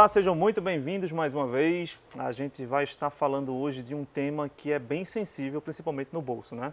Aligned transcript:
Olá, 0.00 0.08
sejam 0.08 0.34
muito 0.34 0.62
bem-vindos 0.62 1.12
mais 1.12 1.34
uma 1.34 1.46
vez. 1.46 2.00
A 2.16 2.32
gente 2.32 2.64
vai 2.64 2.84
estar 2.84 3.10
falando 3.10 3.54
hoje 3.54 3.82
de 3.82 3.94
um 3.94 4.02
tema 4.02 4.48
que 4.48 4.72
é 4.72 4.78
bem 4.78 5.04
sensível, 5.04 5.60
principalmente 5.60 6.08
no 6.10 6.22
bolso, 6.22 6.54
né? 6.54 6.72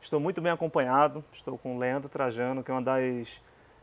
Estou 0.00 0.18
muito 0.18 0.40
bem 0.40 0.50
acompanhado, 0.50 1.24
estou 1.32 1.56
com 1.56 1.76
o 1.76 1.78
Leandro 1.78 2.08
Trajano, 2.08 2.64
que 2.64 2.72
é 2.72 2.74
uma 2.74 2.82
das 2.82 3.40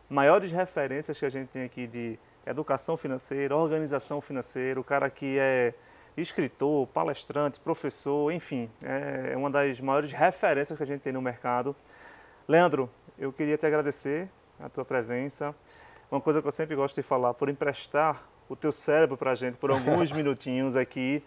maiores 0.10 0.52
referências 0.52 1.18
que 1.18 1.26
a 1.26 1.30
gente 1.30 1.48
tem 1.48 1.64
aqui 1.64 1.88
de 1.88 2.20
educação 2.46 2.98
financeira, 2.98 3.56
organização 3.56 4.20
financeira, 4.20 4.78
o 4.78 4.84
cara 4.84 5.10
que 5.10 5.40
é 5.40 5.74
escritor, 6.18 6.86
palestrante, 6.88 7.62
professor, 7.62 8.30
enfim, 8.34 8.70
é 8.84 9.38
uma 9.38 9.50
das 9.50 9.80
maiores 9.80 10.12
referências 10.12 10.76
que 10.76 10.84
a 10.84 10.88
gente 10.88 11.00
tem 11.00 11.14
no 11.14 11.22
mercado. 11.22 11.74
Leandro, 12.46 12.90
eu 13.18 13.32
queria 13.32 13.58
te 13.58 13.66
agradecer 13.66 14.30
a 14.60 14.68
tua 14.68 14.84
presença. 14.84 15.56
Uma 16.12 16.20
coisa 16.20 16.42
que 16.42 16.48
eu 16.50 16.52
sempre 16.52 16.76
gosto 16.76 16.96
de 16.96 17.02
falar, 17.02 17.34
por 17.34 17.48
emprestar 17.48 18.30
o 18.52 18.56
teu 18.56 18.72
cérebro 18.72 19.16
para 19.16 19.32
a 19.32 19.36
gente 19.36 19.58
por 19.58 19.72
alguns 19.72 20.12
minutinhos 20.14 20.76
aqui. 20.76 21.24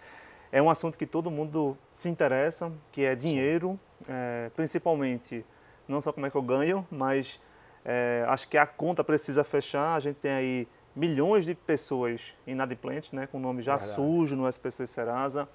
É 0.52 0.60
um 0.60 0.68
assunto 0.68 0.98
que 0.98 1.06
todo 1.06 1.30
mundo 1.30 1.76
se 1.90 2.08
interessa, 2.08 2.70
que 2.92 3.02
é 3.02 3.14
dinheiro, 3.14 3.80
é, 4.06 4.50
principalmente 4.54 5.44
não 5.88 6.00
só 6.00 6.12
como 6.12 6.26
é 6.26 6.30
que 6.30 6.36
eu 6.36 6.42
ganho, 6.42 6.86
mas 6.90 7.40
é, 7.84 8.24
acho 8.28 8.46
que 8.46 8.58
a 8.58 8.66
conta 8.66 9.02
precisa 9.02 9.42
fechar. 9.42 9.94
A 9.94 10.00
gente 10.00 10.16
tem 10.16 10.30
aí 10.30 10.68
milhões 10.94 11.46
de 11.46 11.54
pessoas 11.54 12.34
inadimplentes, 12.46 13.10
né, 13.10 13.26
com 13.26 13.38
o 13.38 13.40
nome 13.40 13.62
já 13.62 13.76
Verdade. 13.76 13.96
sujo 13.96 14.36
no 14.36 14.46
SPC 14.46 14.86
Serasa. 14.86 15.48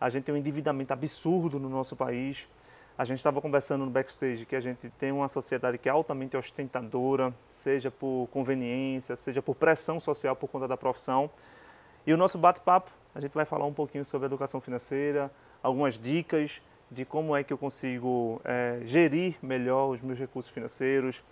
A 0.00 0.08
gente 0.08 0.24
tem 0.24 0.34
um 0.34 0.38
endividamento 0.38 0.92
absurdo 0.92 1.60
no 1.60 1.68
nosso 1.68 1.94
país. 1.94 2.48
A 2.96 3.04
gente 3.06 3.18
estava 3.18 3.40
conversando 3.40 3.86
no 3.86 3.90
backstage 3.90 4.44
que 4.44 4.54
a 4.54 4.60
gente 4.60 4.90
tem 4.98 5.10
uma 5.12 5.28
sociedade 5.28 5.78
que 5.78 5.88
é 5.88 5.92
altamente 5.92 6.36
ostentadora, 6.36 7.32
seja 7.48 7.90
por 7.90 8.28
conveniência, 8.30 9.16
seja 9.16 9.40
por 9.40 9.54
pressão 9.54 9.98
social 9.98 10.36
por 10.36 10.48
conta 10.48 10.68
da 10.68 10.76
profissão. 10.76 11.30
E 12.06 12.12
o 12.12 12.16
nosso 12.18 12.36
bate-papo, 12.36 12.90
a 13.14 13.20
gente 13.20 13.32
vai 13.32 13.46
falar 13.46 13.64
um 13.64 13.72
pouquinho 13.72 14.04
sobre 14.04 14.26
educação 14.26 14.60
financeira, 14.60 15.30
algumas 15.62 15.98
dicas 15.98 16.60
de 16.90 17.06
como 17.06 17.34
é 17.34 17.42
que 17.42 17.52
eu 17.52 17.56
consigo 17.56 18.40
é, 18.44 18.80
gerir 18.84 19.36
melhor 19.40 19.88
os 19.88 20.02
meus 20.02 20.18
recursos 20.18 20.52
financeiros. 20.52 21.22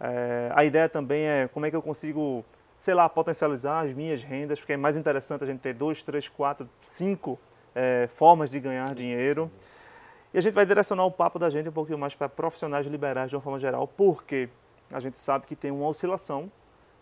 É, 0.00 0.50
a 0.54 0.64
ideia 0.64 0.88
também 0.88 1.26
é 1.26 1.48
como 1.52 1.66
é 1.66 1.70
que 1.70 1.76
eu 1.76 1.82
consigo, 1.82 2.42
sei 2.78 2.94
lá, 2.94 3.08
potencializar 3.10 3.84
as 3.84 3.94
minhas 3.94 4.22
rendas, 4.22 4.58
porque 4.58 4.72
é 4.72 4.76
mais 4.78 4.96
interessante 4.96 5.44
a 5.44 5.46
gente 5.46 5.60
ter 5.60 5.74
dois, 5.74 6.02
três, 6.02 6.28
quatro, 6.28 6.68
cinco 6.80 7.38
é, 7.74 8.08
formas 8.14 8.48
de 8.48 8.58
ganhar 8.58 8.94
dinheiro. 8.94 9.50
E 10.34 10.38
a 10.38 10.40
gente 10.40 10.52
vai 10.52 10.66
direcionar 10.66 11.04
o 11.04 11.12
papo 11.12 11.38
da 11.38 11.48
gente 11.48 11.68
um 11.68 11.72
pouquinho 11.72 11.96
mais 11.96 12.12
para 12.12 12.28
profissionais 12.28 12.84
liberais 12.88 13.30
de 13.30 13.36
uma 13.36 13.40
forma 13.40 13.56
geral, 13.56 13.86
porque 13.86 14.48
a 14.90 14.98
gente 14.98 15.16
sabe 15.16 15.46
que 15.46 15.54
tem 15.54 15.70
uma 15.70 15.86
oscilação 15.86 16.50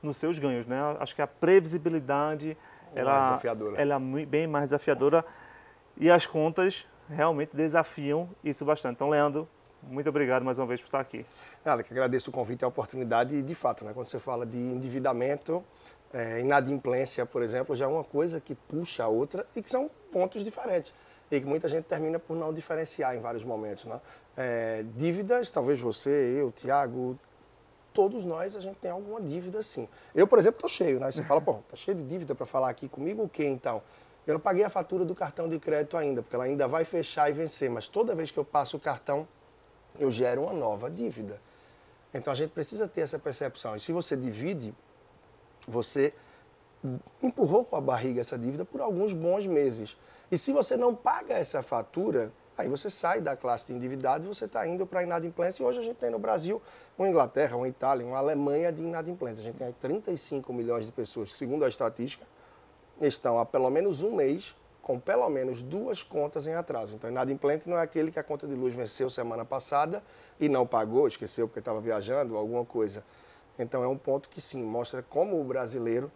nos 0.03 0.19
seus 0.19 0.39
ganhos, 0.39 0.67
né? 0.67 0.79
Acho 1.01 1.15
que 1.15 1.23
a 1.23 1.27
previsibilidade 1.27 2.55
ela, 2.95 3.41
ela 3.79 3.95
é 3.95 4.27
bem 4.27 4.47
mais 4.47 4.67
desafiadora 4.67 5.25
e 5.97 6.11
as 6.11 6.27
contas 6.27 6.87
realmente 7.09 7.57
desafiam 7.57 8.29
isso 8.45 8.67
bastante. 8.67 8.97
Então, 8.97 9.09
Leandro, 9.09 9.49
muito 9.83 10.11
obrigado 10.11 10.45
mais 10.45 10.59
uma 10.59 10.67
vez 10.67 10.83
por 10.83 10.89
estar 10.89 11.01
aqui. 11.01 11.25
Ela, 11.65 11.83
que 11.83 11.91
agradeço 11.91 12.29
o 12.29 12.33
convite 12.35 12.61
e 12.61 12.65
a 12.67 12.69
oportunidade. 12.69 13.35
E, 13.35 13.41
de 13.41 13.55
fato, 13.55 13.83
né, 13.83 13.93
quando 13.95 14.09
você 14.09 14.19
fala 14.19 14.45
de 14.45 14.59
endividamento, 14.59 15.65
é, 16.13 16.41
inadimplência, 16.41 17.25
por 17.25 17.43
exemplo, 17.43 17.75
já 17.75 17.87
é 17.87 17.89
uma 17.89 18.05
coisa 18.05 18.43
que 18.43 18.55
puxa 18.55 19.05
a 19.05 19.09
outra 19.09 19.47
e 19.57 19.63
que 19.63 19.71
são 19.71 19.91
pontos 20.13 20.45
diferentes 20.45 20.93
e 21.37 21.41
que 21.41 21.47
muita 21.47 21.69
gente 21.69 21.85
termina 21.85 22.19
por 22.19 22.37
não 22.37 22.53
diferenciar 22.53 23.17
em 23.17 23.21
vários 23.21 23.45
momentos. 23.45 23.87
Né? 23.87 24.01
É, 24.37 24.85
dívidas, 24.95 25.51
talvez 25.51 25.81
você, 25.81 26.37
eu, 26.39 26.53
Tiago, 26.53 27.19
todos 27.93 28.25
nós 28.25 28.55
a 28.55 28.61
gente 28.61 28.77
tem 28.77 28.91
alguma 28.91 29.21
dívida 29.21 29.63
sim. 29.63 29.89
Eu, 30.15 30.27
por 30.27 30.39
exemplo, 30.39 30.59
estou 30.59 30.69
cheio, 30.69 31.01
né? 31.01 31.11
Você 31.11 31.23
fala, 31.23 31.41
pô, 31.41 31.55
tá 31.69 31.77
cheio 31.77 31.97
de 31.97 32.05
dívida 32.05 32.35
para 32.35 32.45
falar 32.47 32.69
aqui 32.69 32.89
comigo 32.89 33.23
o 33.23 33.29
quê 33.29 33.47
então? 33.47 33.83
Eu 34.27 34.35
não 34.35 34.41
paguei 34.41 34.65
a 34.65 34.71
fatura 34.71 35.05
do 35.05 35.15
cartão 35.15 35.49
de 35.49 35.59
crédito 35.59 35.97
ainda, 35.97 36.23
porque 36.23 36.37
ela 36.37 36.45
ainda 36.45 36.69
vai 36.69 36.85
fechar 36.85 37.29
e 37.29 37.33
vencer, 37.33 37.69
mas 37.69 37.89
toda 37.89 38.15
vez 38.15 38.31
que 38.31 38.39
eu 38.39 38.45
passo 38.45 38.77
o 38.77 38.81
cartão, 38.81 39.27
eu 39.99 40.11
gero 40.11 40.43
uma 40.43 40.53
nova 40.53 40.91
dívida. 40.91 41.41
Então 42.15 42.33
a 42.33 42.37
gente 42.37 42.51
precisa 42.51 42.87
ter 42.87 43.01
essa 43.01 43.19
percepção. 43.19 43.75
E 43.75 43.81
se 43.81 43.91
você 43.91 44.17
divide, 44.17 44.75
você 45.67 46.13
empurrou 47.23 47.65
com 47.65 47.77
a 47.77 47.81
barriga 47.81 48.21
essa 48.21 48.39
dívida 48.39 48.65
por 48.65 48.81
alguns 48.81 49.13
bons 49.13 49.47
meses. 49.47 49.97
E 50.33 50.39
se 50.39 50.51
você 50.51 50.79
não 50.79 50.95
paga 50.95 51.35
essa 51.35 51.63
fatura, 51.63 52.33
aí 52.57 52.67
você 52.67 52.89
sai 52.89 53.21
da 53.21 53.37
classe 53.37 53.67
de 53.67 53.75
endividado 53.75 54.25
e 54.25 54.29
você 54.29 54.47
está 54.47 54.67
indo 54.67 54.87
para 54.87 55.01
a 55.01 55.03
inadimplência. 55.03 55.63
E 55.63 55.67
hoje 55.67 55.81
a 55.81 55.83
gente 55.83 55.97
tem 55.97 56.09
no 56.09 56.19
Brasil 56.19 56.63
uma 56.97 57.07
Inglaterra, 57.07 57.55
uma 57.55 57.69
Itália, 57.69 58.07
uma 58.07 58.17
Alemanha 58.17 58.73
de 58.73 58.83
inadimplência. 58.83 59.43
A 59.43 59.45
gente 59.45 59.59
tem 59.59 59.71
35 59.73 60.51
milhões 60.55 60.87
de 60.87 60.93
pessoas 60.93 61.31
que, 61.31 61.37
segundo 61.37 61.67
a 61.67 61.69
estatística, 61.69 62.27
estão 62.99 63.39
há 63.39 63.45
pelo 63.45 63.69
menos 63.69 64.01
um 64.01 64.15
mês 64.15 64.57
com 64.81 64.99
pelo 64.99 65.29
menos 65.29 65.63
duas 65.63 66.03
contas 66.03 66.47
em 66.47 66.55
atraso. 66.55 66.95
Então, 66.95 67.11
inadimplente 67.11 67.69
não 67.69 67.77
é 67.77 67.83
aquele 67.83 68.11
que 68.11 68.19
a 68.19 68.25
conta 68.25 68.47
de 68.47 68.55
luz 68.55 68.75
venceu 68.75 69.11
semana 69.11 69.45
passada 69.45 70.03
e 70.41 70.49
não 70.49 70.67
pagou, 70.67 71.07
esqueceu 71.07 71.47
porque 71.47 71.59
estava 71.59 71.79
viajando, 71.79 72.39
alguma 72.39 72.65
coisa. 72.65 73.05
Então, 73.59 73.85
é 73.85 73.87
um 73.87 73.99
ponto 73.99 74.31
que 74.31 74.41
sim, 74.41 74.65
mostra 74.65 75.03
como 75.03 75.39
o 75.39 75.45
brasileiro 75.45 76.11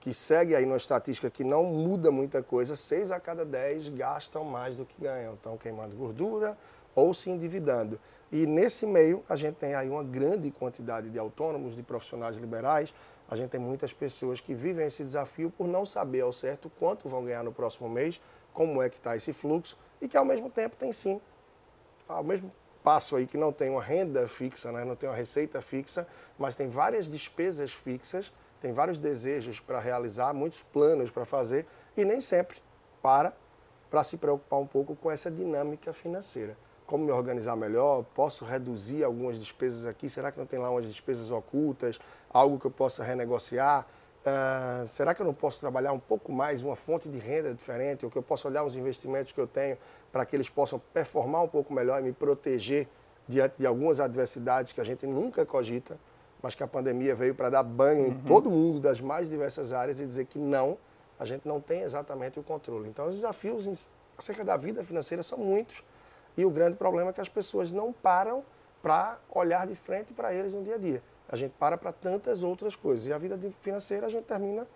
que 0.00 0.14
segue 0.14 0.56
aí 0.56 0.64
numa 0.64 0.78
estatística 0.78 1.28
que 1.28 1.44
não 1.44 1.62
muda 1.62 2.10
muita 2.10 2.42
coisa, 2.42 2.74
seis 2.74 3.10
a 3.10 3.20
cada 3.20 3.44
dez 3.44 3.88
gastam 3.90 4.42
mais 4.44 4.78
do 4.78 4.86
que 4.86 4.94
ganham. 4.98 5.34
Estão 5.34 5.58
queimando 5.58 5.94
gordura 5.94 6.56
ou 6.94 7.12
se 7.12 7.28
endividando. 7.30 8.00
E 8.32 8.46
nesse 8.46 8.86
meio, 8.86 9.22
a 9.28 9.36
gente 9.36 9.56
tem 9.56 9.74
aí 9.74 9.90
uma 9.90 10.02
grande 10.02 10.50
quantidade 10.50 11.10
de 11.10 11.18
autônomos, 11.18 11.76
de 11.76 11.82
profissionais 11.82 12.38
liberais. 12.38 12.94
A 13.28 13.36
gente 13.36 13.50
tem 13.50 13.60
muitas 13.60 13.92
pessoas 13.92 14.40
que 14.40 14.54
vivem 14.54 14.86
esse 14.86 15.04
desafio 15.04 15.50
por 15.50 15.68
não 15.68 15.84
saber 15.84 16.22
ao 16.22 16.32
certo 16.32 16.70
quanto 16.78 17.08
vão 17.08 17.24
ganhar 17.24 17.44
no 17.44 17.52
próximo 17.52 17.88
mês, 17.88 18.20
como 18.54 18.82
é 18.82 18.88
que 18.88 18.96
está 18.96 19.14
esse 19.14 19.32
fluxo, 19.32 19.78
e 20.00 20.08
que 20.08 20.16
ao 20.16 20.24
mesmo 20.24 20.50
tempo 20.50 20.76
tem 20.76 20.92
sim, 20.92 21.20
ao 22.08 22.24
mesmo 22.24 22.50
passo 22.82 23.14
aí 23.16 23.26
que 23.26 23.36
não 23.36 23.52
tem 23.52 23.70
uma 23.70 23.82
renda 23.82 24.26
fixa, 24.26 24.72
né? 24.72 24.84
não 24.84 24.96
tem 24.96 25.08
uma 25.08 25.14
receita 25.14 25.60
fixa, 25.60 26.08
mas 26.38 26.56
tem 26.56 26.68
várias 26.68 27.08
despesas 27.08 27.72
fixas 27.72 28.32
tem 28.60 28.72
vários 28.72 29.00
desejos 29.00 29.58
para 29.58 29.78
realizar, 29.78 30.32
muitos 30.34 30.62
planos 30.62 31.10
para 31.10 31.24
fazer 31.24 31.66
e 31.96 32.04
nem 32.04 32.20
sempre 32.20 32.58
para 33.02 33.32
para 33.90 34.04
se 34.04 34.16
preocupar 34.16 34.60
um 34.60 34.66
pouco 34.66 34.94
com 34.94 35.10
essa 35.10 35.30
dinâmica 35.30 35.92
financeira. 35.92 36.56
Como 36.86 37.04
me 37.04 37.10
organizar 37.10 37.56
melhor? 37.56 38.04
Posso 38.14 38.44
reduzir 38.44 39.02
algumas 39.02 39.38
despesas 39.38 39.84
aqui? 39.86 40.08
Será 40.08 40.30
que 40.30 40.38
não 40.38 40.46
tem 40.46 40.58
lá 40.58 40.70
umas 40.70 40.86
despesas 40.86 41.30
ocultas? 41.30 41.98
Algo 42.32 42.58
que 42.58 42.66
eu 42.66 42.70
possa 42.70 43.02
renegociar? 43.02 43.86
Uh, 44.20 44.86
será 44.86 45.14
que 45.14 45.22
eu 45.22 45.26
não 45.26 45.32
posso 45.34 45.60
trabalhar 45.60 45.92
um 45.92 45.98
pouco 45.98 46.30
mais, 46.30 46.62
uma 46.62 46.76
fonte 46.76 47.08
de 47.08 47.18
renda 47.18 47.52
diferente? 47.54 48.04
Ou 48.04 48.10
que 48.10 48.18
eu 48.18 48.22
possa 48.22 48.46
olhar 48.48 48.62
os 48.64 48.76
investimentos 48.76 49.32
que 49.32 49.40
eu 49.40 49.46
tenho 49.46 49.76
para 50.12 50.24
que 50.24 50.36
eles 50.36 50.48
possam 50.48 50.80
performar 50.92 51.42
um 51.42 51.48
pouco 51.48 51.72
melhor 51.72 52.00
e 52.00 52.04
me 52.04 52.12
proteger 52.12 52.88
diante 53.26 53.54
de 53.58 53.66
algumas 53.66 54.00
adversidades 54.00 54.72
que 54.72 54.80
a 54.80 54.84
gente 54.84 55.06
nunca 55.06 55.44
cogita? 55.44 55.98
Mas 56.42 56.54
que 56.54 56.62
a 56.62 56.66
pandemia 56.66 57.14
veio 57.14 57.34
para 57.34 57.50
dar 57.50 57.62
banho 57.62 58.04
uhum. 58.04 58.10
em 58.10 58.18
todo 58.20 58.50
mundo 58.50 58.80
das 58.80 59.00
mais 59.00 59.28
diversas 59.28 59.72
áreas 59.72 60.00
e 60.00 60.06
dizer 60.06 60.26
que 60.26 60.38
não, 60.38 60.78
a 61.18 61.24
gente 61.24 61.46
não 61.46 61.60
tem 61.60 61.82
exatamente 61.82 62.38
o 62.38 62.42
controle. 62.42 62.88
Então, 62.88 63.06
os 63.06 63.16
desafios 63.16 63.88
acerca 64.16 64.44
da 64.44 64.56
vida 64.56 64.82
financeira 64.84 65.22
são 65.22 65.38
muitos 65.38 65.84
e 66.36 66.44
o 66.44 66.50
grande 66.50 66.76
problema 66.76 67.10
é 67.10 67.12
que 67.12 67.20
as 67.20 67.28
pessoas 67.28 67.72
não 67.72 67.92
param 67.92 68.44
para 68.82 69.18
olhar 69.30 69.66
de 69.66 69.74
frente 69.74 70.12
para 70.12 70.32
eles 70.32 70.54
no 70.54 70.62
dia 70.62 70.76
a 70.76 70.78
dia. 70.78 71.02
A 71.28 71.36
gente 71.36 71.52
para 71.58 71.76
para 71.76 71.92
tantas 71.92 72.42
outras 72.42 72.74
coisas 72.74 73.06
e 73.06 73.12
a 73.12 73.18
vida 73.18 73.38
financeira 73.60 74.06
a 74.06 74.10
gente 74.10 74.24
termina, 74.24 74.66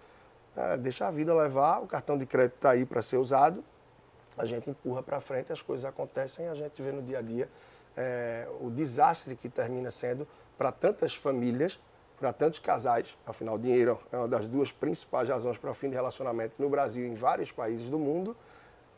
é, 0.57 0.77
deixa 0.77 1.07
a 1.07 1.11
vida 1.11 1.35
levar, 1.35 1.83
o 1.83 1.87
cartão 1.87 2.19
de 2.19 2.27
crédito 2.27 2.57
está 2.57 2.71
aí 2.71 2.85
para 2.85 3.03
ser 3.03 3.17
usado, 3.17 3.65
a 4.37 4.45
gente 4.45 4.69
empurra 4.69 5.03
para 5.03 5.21
frente, 5.21 5.53
as 5.53 5.63
coisas 5.63 5.85
acontecem, 5.85 6.49
a 6.49 6.55
gente 6.55 6.81
vê 6.83 6.93
no 6.93 7.03
dia 7.03 7.19
a 7.19 7.23
dia 7.23 7.49
é, 7.97 8.49
o 8.61 8.71
desastre 8.71 9.35
que 9.37 9.49
termina 9.49 9.91
sendo 9.91 10.27
para 10.57 10.73
tantas 10.73 11.15
famílias, 11.15 11.81
para 12.19 12.33
tantos 12.33 12.59
casais. 12.59 13.17
Afinal, 13.27 13.59
dinheiro 13.59 13.99
é 14.13 14.17
uma 14.17 14.29
das 14.29 14.49
duas 14.49 14.73
principais 14.73 15.29
razões 15.29 15.59
para 15.59 15.71
o 15.71 15.75
fim 15.75 15.89
de 15.89 15.95
relacionamento 15.95 16.55
no 16.59 16.69
Brasil 16.69 17.05
e 17.05 17.09
em 17.09 17.15
vários 17.15 17.53
países 17.53 17.91
do 17.91 17.99
mundo. 17.99 18.37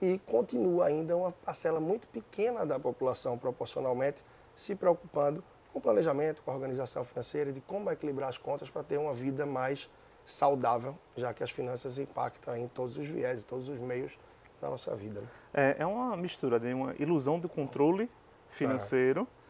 E 0.01 0.19
continua 0.27 0.87
ainda 0.87 1.17
uma 1.17 1.33
parcela 1.33 1.81
muito 1.81 2.07
pequena 2.09 2.67
da 2.67 2.79
população, 2.79 3.39
proporcionalmente, 3.39 4.23
se 4.55 4.75
preocupando 4.75 5.43
com 5.73 5.81
planejamento, 5.81 6.43
com 6.43 6.51
organização 6.51 7.05
financeira, 7.05 7.53
de 7.53 7.61
como 7.61 7.91
equilibrar 7.91 8.29
as 8.29 8.39
contas 8.39 8.69
para 8.69 8.83
ter 8.83 8.99
uma 8.99 9.15
vida 9.15 9.47
mais 9.47 9.91
saudável, 10.25 10.97
já 11.17 11.33
que 11.33 11.43
as 11.43 11.51
finanças 11.51 11.99
impactam 11.99 12.57
em 12.57 12.69
todos 12.69 12.99
os 12.99 13.07
viés, 13.07 13.45
todos 13.45 13.69
os 13.69 13.79
meios 13.79 14.19
da 14.61 14.69
nossa 14.69 14.95
vida. 14.95 15.21
Né? 15.21 15.29
É, 15.55 15.77
é 15.79 15.87
uma 15.87 16.17
mistura 16.17 16.59
de 16.59 16.73
uma 16.73 16.95
ilusão 16.99 17.39
do 17.39 17.49
controle 17.49 18.11
financeiro. 18.51 19.27
É 19.43 19.46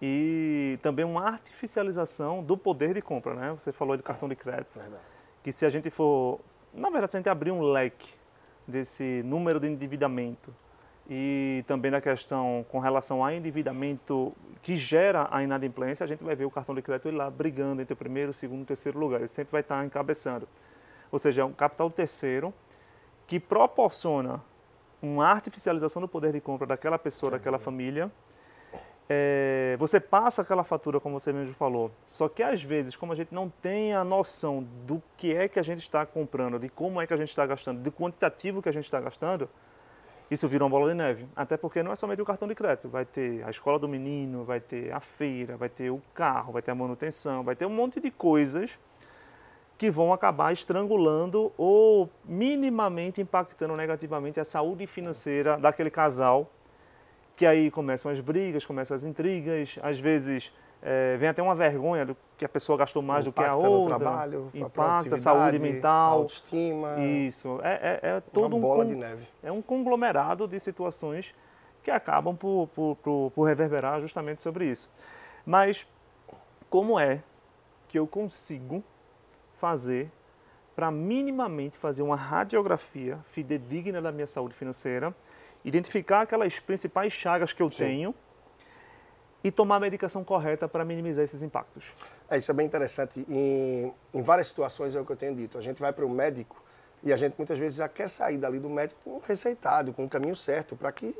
e 0.00 0.78
também 0.82 1.04
uma 1.04 1.26
artificialização 1.26 2.42
do 2.42 2.56
poder 2.56 2.94
de 2.94 3.02
compra, 3.02 3.34
né? 3.34 3.56
Você 3.58 3.72
falou 3.72 3.96
de 3.96 4.02
cartão 4.02 4.28
de 4.28 4.36
crédito. 4.36 4.78
Verdade. 4.78 5.02
Que 5.42 5.52
se 5.52 5.64
a 5.64 5.70
gente 5.70 5.90
for, 5.90 6.40
na 6.74 6.90
verdade, 6.90 7.12
se 7.12 7.16
a 7.16 7.20
gente 7.20 7.28
abrir 7.28 7.50
um 7.50 7.62
leque 7.62 8.12
desse 8.66 9.22
número 9.24 9.60
de 9.60 9.68
endividamento 9.68 10.54
e 11.08 11.64
também 11.66 11.90
da 11.90 12.00
questão 12.00 12.66
com 12.68 12.78
relação 12.78 13.24
ao 13.24 13.30
endividamento 13.30 14.32
que 14.62 14.76
gera 14.76 15.28
a 15.30 15.42
inadimplência, 15.42 16.02
a 16.02 16.06
gente 16.06 16.24
vai 16.24 16.34
ver 16.34 16.44
o 16.44 16.50
cartão 16.50 16.74
de 16.74 16.82
crédito 16.82 17.10
lá 17.10 17.30
brigando 17.30 17.80
entre 17.80 17.94
o 17.94 17.96
primeiro, 17.96 18.32
o 18.32 18.34
segundo 18.34 18.62
o 18.62 18.66
terceiro 18.66 18.98
lugar. 18.98 19.18
Ele 19.18 19.28
sempre 19.28 19.52
vai 19.52 19.60
estar 19.60 19.84
encabeçando. 19.84 20.48
Ou 21.10 21.18
seja, 21.18 21.42
é 21.42 21.44
um 21.44 21.52
capital 21.52 21.88
terceiro 21.90 22.52
que 23.26 23.38
proporciona 23.38 24.42
uma 25.00 25.26
artificialização 25.26 26.02
do 26.02 26.08
poder 26.08 26.32
de 26.32 26.40
compra 26.40 26.66
daquela 26.66 26.98
pessoa, 26.98 27.32
daquela 27.32 27.58
família. 27.58 28.10
É, 29.08 29.76
você 29.78 30.00
passa 30.00 30.42
aquela 30.42 30.64
fatura, 30.64 30.98
como 30.98 31.18
você 31.20 31.32
mesmo 31.32 31.54
falou, 31.54 31.92
só 32.04 32.28
que 32.28 32.42
às 32.42 32.60
vezes, 32.62 32.96
como 32.96 33.12
a 33.12 33.14
gente 33.14 33.32
não 33.32 33.48
tem 33.48 33.94
a 33.94 34.02
noção 34.02 34.66
do 34.84 35.00
que 35.16 35.34
é 35.34 35.46
que 35.46 35.60
a 35.60 35.62
gente 35.62 35.80
está 35.80 36.04
comprando, 36.04 36.58
de 36.58 36.68
como 36.68 37.00
é 37.00 37.06
que 37.06 37.14
a 37.14 37.16
gente 37.16 37.28
está 37.28 37.46
gastando, 37.46 37.80
do 37.80 37.92
quantitativo 37.92 38.60
que 38.60 38.68
a 38.68 38.72
gente 38.72 38.84
está 38.84 39.00
gastando, 39.00 39.48
isso 40.28 40.48
vira 40.48 40.64
uma 40.64 40.70
bola 40.70 40.90
de 40.90 40.94
neve. 40.96 41.28
Até 41.36 41.56
porque 41.56 41.84
não 41.84 41.92
é 41.92 41.96
somente 41.96 42.20
o 42.20 42.24
cartão 42.24 42.48
de 42.48 42.54
crédito, 42.54 42.88
vai 42.88 43.04
ter 43.04 43.44
a 43.44 43.50
escola 43.50 43.78
do 43.78 43.88
menino, 43.88 44.44
vai 44.44 44.58
ter 44.58 44.92
a 44.92 44.98
feira, 44.98 45.56
vai 45.56 45.68
ter 45.68 45.90
o 45.90 46.02
carro, 46.12 46.52
vai 46.52 46.62
ter 46.62 46.72
a 46.72 46.74
manutenção, 46.74 47.44
vai 47.44 47.54
ter 47.54 47.64
um 47.64 47.70
monte 47.70 48.00
de 48.00 48.10
coisas 48.10 48.78
que 49.78 49.90
vão 49.90 50.12
acabar 50.12 50.52
estrangulando 50.52 51.52
ou 51.56 52.10
minimamente 52.24 53.20
impactando 53.20 53.76
negativamente 53.76 54.40
a 54.40 54.44
saúde 54.44 54.86
financeira 54.86 55.58
daquele 55.58 55.90
casal, 55.90 56.50
que 57.36 57.44
aí 57.44 57.70
começam 57.70 58.10
as 58.10 58.20
brigas, 58.20 58.64
começam 58.64 58.94
as 58.94 59.04
intrigas, 59.04 59.78
às 59.82 60.00
vezes 60.00 60.52
é, 60.82 61.16
vem 61.18 61.28
até 61.28 61.42
uma 61.42 61.54
vergonha 61.54 62.06
do 62.06 62.16
que 62.36 62.44
a 62.44 62.48
pessoa 62.48 62.78
gastou 62.78 63.02
mais 63.02 63.24
do 63.24 63.32
que 63.32 63.42
a 63.42 63.54
outra, 63.54 63.70
no 63.70 63.86
trabalho, 63.86 64.50
impacta 64.54 65.14
a 65.14 65.18
saúde 65.18 65.58
mental, 65.58 66.20
autoestima, 66.20 66.98
isso 67.04 67.60
é, 67.62 68.00
é, 68.02 68.08
é 68.16 68.20
todo 68.20 68.56
uma 68.56 68.60
bola 68.60 68.84
um 68.84 68.88
de 68.88 68.94
neve. 68.94 69.26
é 69.42 69.52
um 69.52 69.60
conglomerado 69.60 70.48
de 70.48 70.58
situações 70.58 71.34
que 71.82 71.90
acabam 71.90 72.34
por, 72.34 72.68
por, 72.74 72.96
por, 72.96 73.32
por 73.34 73.44
reverberar 73.44 74.00
justamente 74.00 74.42
sobre 74.42 74.64
isso. 74.66 74.90
Mas 75.44 75.86
como 76.68 76.98
é 76.98 77.22
que 77.88 77.98
eu 77.98 78.06
consigo 78.06 78.82
fazer 79.58 80.10
para 80.74 80.90
minimamente 80.90 81.78
fazer 81.78 82.02
uma 82.02 82.16
radiografia 82.16 83.18
fidedigna 83.30 84.02
da 84.02 84.12
minha 84.12 84.26
saúde 84.26 84.54
financeira, 84.54 85.14
identificar 85.66 86.22
aquelas 86.22 86.60
principais 86.60 87.12
chagas 87.12 87.52
que 87.52 87.60
eu 87.60 87.68
Sim. 87.68 87.84
tenho 87.84 88.14
e 89.42 89.50
tomar 89.50 89.76
a 89.76 89.80
medicação 89.80 90.22
correta 90.22 90.68
para 90.68 90.84
minimizar 90.84 91.24
esses 91.24 91.42
impactos. 91.42 91.84
É, 92.30 92.38
isso 92.38 92.50
é 92.50 92.54
bem 92.54 92.64
interessante. 92.64 93.26
Em, 93.28 93.92
em 94.14 94.22
várias 94.22 94.46
situações 94.46 94.94
é 94.94 95.00
o 95.00 95.04
que 95.04 95.10
eu 95.10 95.16
tenho 95.16 95.34
dito. 95.34 95.58
A 95.58 95.60
gente 95.62 95.80
vai 95.80 95.92
para 95.92 96.06
o 96.06 96.08
médico 96.08 96.62
e 97.02 97.12
a 97.12 97.16
gente 97.16 97.34
muitas 97.36 97.58
vezes 97.58 97.76
já 97.76 97.88
quer 97.88 98.08
sair 98.08 98.38
dali 98.38 98.60
do 98.60 98.70
médico 98.70 99.00
com 99.04 99.20
receitado, 99.26 99.92
com 99.92 100.04
o 100.04 100.08
caminho 100.08 100.36
certo, 100.36 100.76
para 100.76 100.90
que 100.92 101.14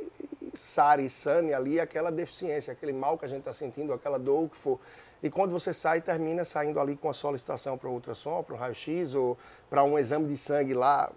sare, 0.54 1.08
sane 1.10 1.52
ali 1.52 1.78
aquela 1.78 2.10
deficiência, 2.10 2.72
aquele 2.72 2.92
mal 2.92 3.18
que 3.18 3.24
a 3.24 3.28
gente 3.28 3.40
está 3.40 3.52
sentindo, 3.52 3.92
aquela 3.92 4.18
dor, 4.18 4.44
o 4.44 4.48
que 4.48 4.56
for. 4.56 4.80
E 5.22 5.28
quando 5.28 5.50
você 5.50 5.72
sai, 5.72 6.00
termina 6.00 6.44
saindo 6.44 6.78
ali 6.78 6.96
com 6.96 7.10
a 7.10 7.12
solicitação 7.12 7.76
para 7.76 7.88
ultrassom, 7.88 8.42
para 8.42 8.54
um 8.54 8.58
raio-x 8.58 9.14
ou 9.14 9.36
para 9.68 9.82
um 9.82 9.98
exame 9.98 10.28
de 10.28 10.36
sangue 10.36 10.72
lá, 10.72 11.10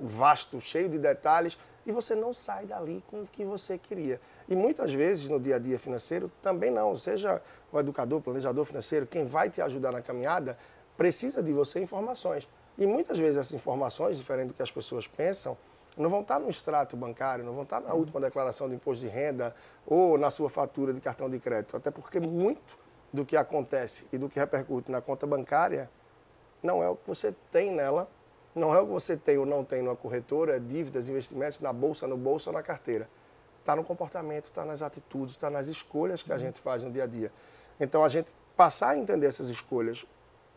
vasto, 0.00 0.60
cheio 0.60 0.88
de 0.88 0.98
detalhes, 0.98 1.58
e 1.84 1.92
você 1.92 2.14
não 2.14 2.32
sai 2.32 2.66
dali 2.66 3.02
com 3.08 3.22
o 3.22 3.24
que 3.24 3.44
você 3.44 3.76
queria. 3.78 4.20
E 4.48 4.54
muitas 4.54 4.92
vezes 4.92 5.28
no 5.28 5.40
dia 5.40 5.56
a 5.56 5.58
dia 5.58 5.78
financeiro 5.78 6.30
também 6.42 6.70
não, 6.70 6.96
seja 6.96 7.40
o 7.72 7.78
educador, 7.78 8.20
planejador 8.20 8.64
financeiro, 8.64 9.06
quem 9.06 9.26
vai 9.26 9.50
te 9.50 9.60
ajudar 9.60 9.92
na 9.92 10.00
caminhada, 10.00 10.56
precisa 10.96 11.42
de 11.42 11.52
você 11.52 11.80
informações. 11.80 12.48
E 12.78 12.86
muitas 12.86 13.18
vezes 13.18 13.36
essas 13.36 13.54
informações, 13.54 14.16
diferente 14.16 14.48
do 14.48 14.54
que 14.54 14.62
as 14.62 14.70
pessoas 14.70 15.06
pensam, 15.06 15.56
não 15.96 16.08
vão 16.08 16.22
estar 16.22 16.38
no 16.38 16.48
extrato 16.48 16.96
bancário, 16.96 17.44
não 17.44 17.52
vão 17.52 17.64
estar 17.64 17.80
na 17.80 17.92
última 17.92 18.20
declaração 18.20 18.68
de 18.68 18.74
imposto 18.74 19.04
de 19.04 19.10
renda 19.10 19.54
ou 19.86 20.16
na 20.16 20.30
sua 20.30 20.48
fatura 20.48 20.92
de 20.92 21.00
cartão 21.00 21.28
de 21.28 21.38
crédito. 21.38 21.76
Até 21.76 21.90
porque 21.90 22.18
muito 22.18 22.78
do 23.12 23.26
que 23.26 23.36
acontece 23.36 24.06
e 24.12 24.16
do 24.16 24.28
que 24.28 24.38
repercute 24.38 24.90
na 24.90 25.00
conta 25.00 25.26
bancária 25.26 25.90
não 26.62 26.82
é 26.82 26.88
o 26.88 26.96
que 26.96 27.06
você 27.06 27.34
tem 27.50 27.72
nela, 27.72 28.08
não 28.54 28.74
é 28.74 28.80
o 28.80 28.86
que 28.86 28.92
você 28.92 29.16
tem 29.16 29.38
ou 29.38 29.46
não 29.46 29.64
tem 29.64 29.82
numa 29.82 29.96
corretora, 29.96 30.60
dívidas, 30.60 31.08
investimentos, 31.08 31.60
na 31.60 31.72
bolsa, 31.72 32.06
no 32.06 32.16
bolso 32.16 32.50
ou 32.50 32.54
na 32.54 32.62
carteira. 32.62 33.08
Está 33.60 33.74
no 33.74 33.84
comportamento, 33.84 34.46
está 34.46 34.64
nas 34.64 34.82
atitudes, 34.82 35.34
está 35.34 35.48
nas 35.48 35.68
escolhas 35.68 36.22
que 36.22 36.32
a 36.32 36.38
gente 36.38 36.60
faz 36.60 36.82
no 36.82 36.90
dia 36.90 37.04
a 37.04 37.06
dia. 37.06 37.32
Então, 37.80 38.04
a 38.04 38.08
gente 38.08 38.32
passar 38.56 38.90
a 38.90 38.98
entender 38.98 39.26
essas 39.26 39.48
escolhas 39.48 40.04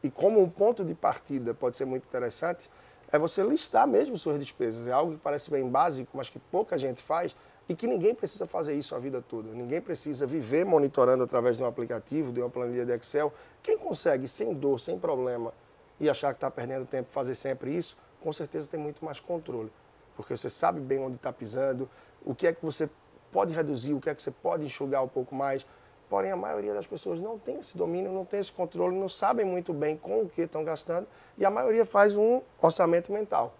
e 0.04 0.10
como 0.10 0.42
um 0.42 0.50
ponto 0.50 0.84
de 0.84 0.94
partida 0.94 1.54
pode 1.54 1.78
ser 1.78 1.86
muito 1.86 2.06
interessante, 2.06 2.70
é 3.12 3.18
você 3.18 3.44
listar 3.44 3.88
mesmo 3.88 4.18
suas 4.18 4.40
despesas. 4.40 4.88
É 4.88 4.92
algo 4.92 5.14
que 5.14 5.20
parece 5.20 5.50
bem 5.50 5.68
básico, 5.68 6.12
mas 6.16 6.30
que 6.30 6.40
pouca 6.40 6.78
gente 6.78 7.02
faz 7.02 7.36
e 7.68 7.74
que 7.74 7.88
ninguém 7.88 8.14
precisa 8.14 8.46
fazer 8.46 8.76
isso 8.76 8.94
a 8.94 9.00
vida 9.00 9.22
toda. 9.22 9.52
Ninguém 9.52 9.82
precisa 9.82 10.28
viver 10.28 10.66
monitorando 10.66 11.24
através 11.24 11.58
de 11.58 11.64
um 11.64 11.66
aplicativo, 11.66 12.32
de 12.32 12.40
uma 12.40 12.50
planilha 12.50 12.86
de 12.86 12.92
Excel. 12.92 13.34
Quem 13.64 13.78
consegue, 13.78 14.28
sem 14.28 14.54
dor, 14.54 14.80
sem 14.80 15.00
problema, 15.00 15.54
e 16.00 16.10
achar 16.10 16.34
que 16.34 16.38
está 16.38 16.52
perdendo 16.52 16.86
tempo 16.86 17.12
fazer 17.12 17.36
sempre 17.36 17.76
isso, 17.76 17.98
com 18.22 18.32
certeza 18.34 18.68
tem 18.68 18.80
muito 18.80 19.04
mais 19.04 19.20
controle. 19.20 19.72
Porque 20.16 20.36
você 20.36 20.50
sabe 20.50 20.80
bem 20.80 21.00
onde 21.00 21.16
está 21.16 21.32
pisando, 21.32 21.90
o 22.24 22.34
que 22.34 22.48
é 22.48 22.54
que 22.54 22.64
você 22.64 22.90
pode 23.32 23.54
reduzir, 23.54 23.94
o 23.94 24.00
que 24.00 24.10
é 24.10 24.16
que 24.16 24.22
você 24.22 24.32
pode 24.32 24.64
enxugar 24.66 25.04
um 25.04 25.08
pouco 25.08 25.36
mais. 25.36 25.66
Porém, 26.10 26.32
a 26.32 26.36
maioria 26.38 26.74
das 26.74 26.88
pessoas 26.88 27.20
não 27.20 27.38
tem 27.38 27.60
esse 27.60 27.78
domínio, 27.78 28.12
não 28.12 28.24
tem 28.24 28.40
esse 28.40 28.52
controle, 28.52 28.96
não 28.96 29.10
sabem 29.10 29.46
muito 29.46 29.74
bem 29.74 29.98
com 29.98 30.22
o 30.22 30.30
que 30.30 30.42
estão 30.42 30.64
gastando 30.64 31.08
e 31.38 31.46
a 31.46 31.50
maioria 31.50 31.86
faz 31.86 32.16
um 32.16 32.42
orçamento 32.62 33.12
mental. 33.12 33.54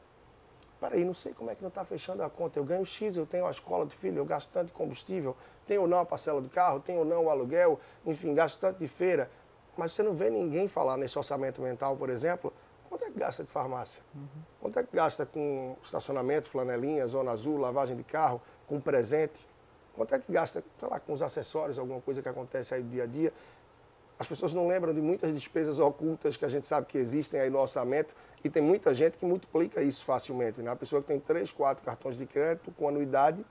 Peraí, 0.80 1.04
não 1.04 1.14
sei 1.14 1.34
como 1.34 1.50
é 1.50 1.56
que 1.56 1.62
não 1.62 1.70
está 1.70 1.84
fechando 1.84 2.22
a 2.22 2.30
conta. 2.30 2.60
Eu 2.60 2.64
ganho 2.64 2.86
X, 2.86 3.18
eu 3.18 3.26
tenho 3.26 3.48
a 3.48 3.52
escola 3.52 3.86
do 3.86 3.94
filho, 3.94 4.18
eu 4.18 4.26
gasto 4.26 4.52
tanto 4.52 4.68
de 4.68 4.74
combustível, 4.74 5.36
tenho 5.66 5.82
ou 5.82 5.88
não 5.88 6.00
a 6.00 6.06
parcela 6.06 6.40
do 6.40 6.50
carro, 6.50 6.80
tenho 6.80 7.00
ou 7.00 7.06
não 7.06 7.26
o 7.26 7.30
aluguel, 7.30 7.80
enfim, 8.06 8.34
gasto 8.34 8.60
tanto 8.60 8.78
de 8.78 8.88
feira. 8.88 9.30
Mas 9.78 9.94
você 9.94 10.04
não 10.04 10.14
vê 10.14 10.30
ninguém 10.30 10.68
falar 10.68 10.98
nesse 10.98 11.18
orçamento 11.18 11.62
mental, 11.62 11.96
por 11.96 12.10
exemplo, 12.10 12.54
quanto 12.90 13.06
é 13.06 13.12
que 13.12 13.20
gasta 13.20 13.44
de 13.44 13.52
farmácia? 13.52 14.02
Uhum. 14.14 14.28
Quanto 14.62 14.80
é 14.80 14.84
que 14.84 14.96
gasta 14.96 15.26
com 15.26 15.76
estacionamento, 15.84 16.50
flanelinha, 16.50 17.06
zona 17.08 17.32
azul, 17.32 17.58
lavagem 17.58 17.96
de 17.96 18.04
carro, 18.04 18.42
com 18.68 18.80
presente? 18.80 19.48
Quanto 19.96 20.14
é 20.14 20.20
que 20.20 20.32
gasta, 20.32 20.64
sei 20.78 20.90
lá, 20.90 21.00
com 21.00 21.14
os 21.14 21.22
acessórios, 21.22 21.80
alguma 21.80 22.02
coisa 22.02 22.22
que 22.22 22.30
acontece 22.30 22.74
aí 22.74 22.84
no 22.84 22.90
dia 22.90 23.04
a 23.04 23.08
dia? 23.08 23.34
As 24.18 24.28
pessoas 24.28 24.54
não 24.54 24.68
lembram 24.68 24.94
de 24.94 25.02
muitas 25.02 25.34
despesas 25.34 25.78
ocultas 25.78 26.38
que 26.38 26.46
a 26.46 26.48
gente 26.48 26.66
sabe 26.66 26.88
que 26.88 26.98
existem 26.98 27.40
aí 27.40 27.50
no 27.50 27.60
orçamento 27.60 28.16
e 28.44 28.50
tem 28.50 28.64
muita 28.64 28.94
gente 28.94 29.18
que 29.18 29.26
multiplica 29.26 29.82
isso 29.82 30.06
facilmente. 30.06 30.62
Né? 30.62 30.72
A 30.72 30.76
pessoa 30.76 31.02
que 31.02 31.08
tem 31.10 31.20
três, 31.20 31.52
quatro 31.52 31.84
cartões 31.84 32.18
de 32.18 32.26
crédito 32.26 32.72
com 32.72 32.88
anuidade 32.88 33.46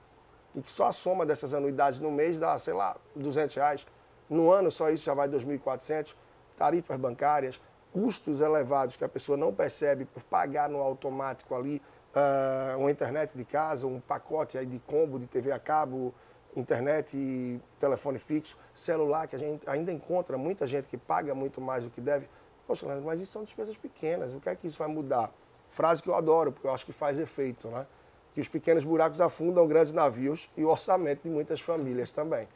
e 0.55 0.61
que 0.61 0.71
só 0.71 0.87
a 0.87 0.91
soma 0.91 1.25
dessas 1.25 1.53
anuidades 1.53 1.99
no 1.99 2.09
mês 2.09 2.39
dá, 2.39 2.57
sei 2.57 2.73
lá, 2.73 2.95
200 3.15 3.55
reais. 3.55 3.85
No 4.29 4.51
ano 4.51 4.71
só 4.71 4.89
isso 4.89 5.05
já 5.05 5.13
vai 5.13 5.27
2.400. 5.27 6.15
Tarifas 6.55 6.97
bancárias, 6.97 7.59
custos 7.91 8.41
elevados 8.41 8.95
que 8.95 9.03
a 9.03 9.09
pessoa 9.09 9.37
não 9.37 9.53
percebe 9.53 10.05
por 10.05 10.23
pagar 10.23 10.69
no 10.69 10.79
automático 10.79 11.53
ali 11.53 11.81
uh, 12.15 12.79
uma 12.79 12.89
internet 12.89 13.37
de 13.37 13.43
casa, 13.43 13.85
um 13.85 13.99
pacote 13.99 14.57
aí 14.57 14.65
de 14.65 14.79
combo 14.79 15.19
de 15.19 15.27
TV 15.27 15.51
a 15.51 15.59
cabo, 15.59 16.13
internet 16.55 17.17
e 17.17 17.61
telefone 17.79 18.17
fixo, 18.17 18.57
celular, 18.73 19.27
que 19.27 19.35
a 19.35 19.39
gente 19.39 19.69
ainda 19.69 19.91
encontra 19.91 20.37
muita 20.37 20.65
gente 20.65 20.87
que 20.87 20.97
paga 20.97 21.35
muito 21.35 21.59
mais 21.59 21.83
do 21.83 21.89
que 21.89 22.01
deve. 22.01 22.27
Poxa, 22.65 22.85
mas 23.03 23.21
isso 23.21 23.31
são 23.31 23.43
despesas 23.43 23.77
pequenas, 23.77 24.33
o 24.33 24.39
que 24.39 24.49
é 24.49 24.55
que 24.55 24.65
isso 24.65 24.79
vai 24.79 24.87
mudar? 24.87 25.31
Frase 25.69 26.01
que 26.01 26.09
eu 26.09 26.15
adoro, 26.15 26.51
porque 26.51 26.67
eu 26.67 26.73
acho 26.73 26.85
que 26.85 26.93
faz 26.93 27.19
efeito, 27.19 27.67
né? 27.67 27.85
Que 28.33 28.41
os 28.41 28.47
pequenos 28.47 28.83
buracos 28.83 29.21
afundam 29.21 29.67
grandes 29.67 29.93
navios 29.93 30.49
e 30.57 30.63
o 30.63 30.69
orçamento 30.69 31.23
de 31.23 31.29
muitas 31.29 31.59
famílias 31.61 32.11
também. 32.11 32.47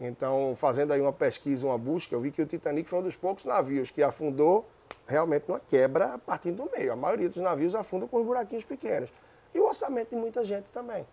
Então, 0.00 0.56
fazendo 0.56 0.94
aí 0.94 1.00
uma 1.00 1.12
pesquisa, 1.12 1.66
uma 1.66 1.76
busca, 1.76 2.14
eu 2.14 2.20
vi 2.20 2.30
que 2.30 2.40
o 2.40 2.46
Titanic 2.46 2.88
foi 2.88 3.00
um 3.00 3.02
dos 3.02 3.16
poucos 3.16 3.44
navios 3.44 3.90
que 3.90 4.02
afundou 4.02 4.66
realmente 5.06 5.44
numa 5.46 5.60
quebra 5.60 6.16
partindo 6.16 6.64
do 6.64 6.70
meio. 6.74 6.92
A 6.92 6.96
maioria 6.96 7.28
dos 7.28 7.42
navios 7.42 7.74
afundam 7.74 8.08
com 8.08 8.16
os 8.16 8.24
buraquinhos 8.24 8.64
pequenos. 8.64 9.12
E 9.54 9.60
o 9.60 9.66
orçamento 9.66 10.10
de 10.10 10.16
muita 10.16 10.42
gente 10.42 10.72
também. 10.72 11.06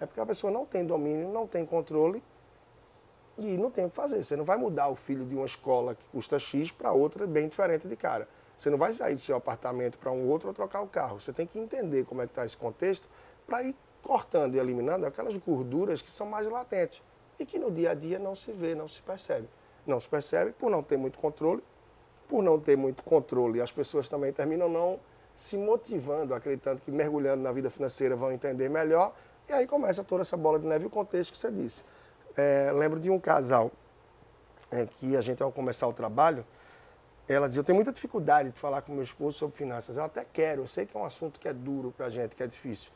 É 0.00 0.06
porque 0.06 0.20
a 0.20 0.26
pessoa 0.26 0.52
não 0.52 0.66
tem 0.66 0.84
domínio, 0.84 1.28
não 1.28 1.46
tem 1.46 1.64
controle 1.64 2.20
e 3.38 3.56
não 3.56 3.70
tem 3.70 3.84
o 3.84 3.90
que 3.90 3.94
fazer. 3.94 4.24
Você 4.24 4.34
não 4.34 4.44
vai 4.44 4.56
mudar 4.56 4.88
o 4.88 4.96
filho 4.96 5.24
de 5.24 5.36
uma 5.36 5.46
escola 5.46 5.94
que 5.94 6.04
custa 6.06 6.36
X 6.36 6.72
para 6.72 6.90
outra 6.90 7.28
bem 7.28 7.46
diferente 7.46 7.86
de 7.86 7.94
cara. 7.94 8.26
Você 8.56 8.70
não 8.70 8.78
vai 8.78 8.92
sair 8.92 9.14
do 9.14 9.20
seu 9.20 9.36
apartamento 9.36 9.98
para 9.98 10.10
um 10.10 10.28
outro 10.28 10.48
ou 10.48 10.54
trocar 10.54 10.80
o 10.80 10.88
carro. 10.88 11.20
Você 11.20 11.32
tem 11.32 11.46
que 11.46 11.60
entender 11.60 12.04
como 12.06 12.20
é 12.22 12.26
que 12.26 12.32
está 12.32 12.44
esse 12.44 12.56
contexto 12.56 13.08
para 13.46 13.62
ir 13.62 13.76
cortando 14.02 14.56
e 14.56 14.58
eliminando 14.58 15.06
aquelas 15.06 15.36
gorduras 15.36 16.02
que 16.02 16.10
são 16.10 16.26
mais 16.26 16.48
latentes 16.48 17.00
e 17.38 17.46
que 17.46 17.58
no 17.58 17.70
dia 17.70 17.90
a 17.90 17.94
dia 17.94 18.18
não 18.18 18.34
se 18.34 18.52
vê, 18.52 18.74
não 18.74 18.88
se 18.88 19.02
percebe. 19.02 19.48
Não 19.86 20.00
se 20.00 20.08
percebe 20.08 20.52
por 20.52 20.70
não 20.70 20.82
ter 20.82 20.96
muito 20.96 21.18
controle. 21.18 21.62
Por 22.28 22.42
não 22.42 22.58
ter 22.58 22.76
muito 22.76 23.02
controle, 23.02 23.60
as 23.60 23.70
pessoas 23.70 24.08
também 24.08 24.32
terminam 24.32 24.68
não 24.68 24.98
se 25.34 25.58
motivando, 25.58 26.34
acreditando 26.34 26.80
que 26.80 26.90
mergulhando 26.90 27.42
na 27.42 27.52
vida 27.52 27.68
financeira 27.70 28.16
vão 28.16 28.32
entender 28.32 28.68
melhor 28.68 29.12
e 29.48 29.52
aí 29.52 29.66
começa 29.66 30.04
toda 30.04 30.22
essa 30.22 30.36
bola 30.36 30.58
de 30.58 30.66
neve 30.66 30.84
e 30.84 30.86
o 30.86 30.90
contexto 30.90 31.32
que 31.32 31.38
você 31.38 31.50
disse. 31.50 31.84
É, 32.36 32.70
lembro 32.72 32.98
de 32.98 33.10
um 33.10 33.18
casal 33.18 33.70
é, 34.70 34.86
que 34.86 35.16
a 35.16 35.20
gente, 35.20 35.42
ao 35.42 35.52
começar 35.52 35.86
o 35.86 35.92
trabalho, 35.92 36.46
ela 37.28 37.46
dizia, 37.48 37.60
eu 37.60 37.64
tenho 37.64 37.76
muita 37.76 37.92
dificuldade 37.92 38.50
de 38.50 38.58
falar 38.58 38.82
com 38.82 38.92
meu 38.92 39.02
esposo 39.02 39.38
sobre 39.38 39.56
finanças. 39.56 39.96
Eu 39.96 40.04
até 40.04 40.24
quero, 40.24 40.62
eu 40.62 40.66
sei 40.66 40.86
que 40.86 40.96
é 40.96 41.00
um 41.00 41.04
assunto 41.04 41.38
que 41.38 41.48
é 41.48 41.52
duro 41.52 41.92
para 41.96 42.06
a 42.06 42.10
gente, 42.10 42.34
que 42.34 42.42
é 42.42 42.46
difícil. 42.46 42.90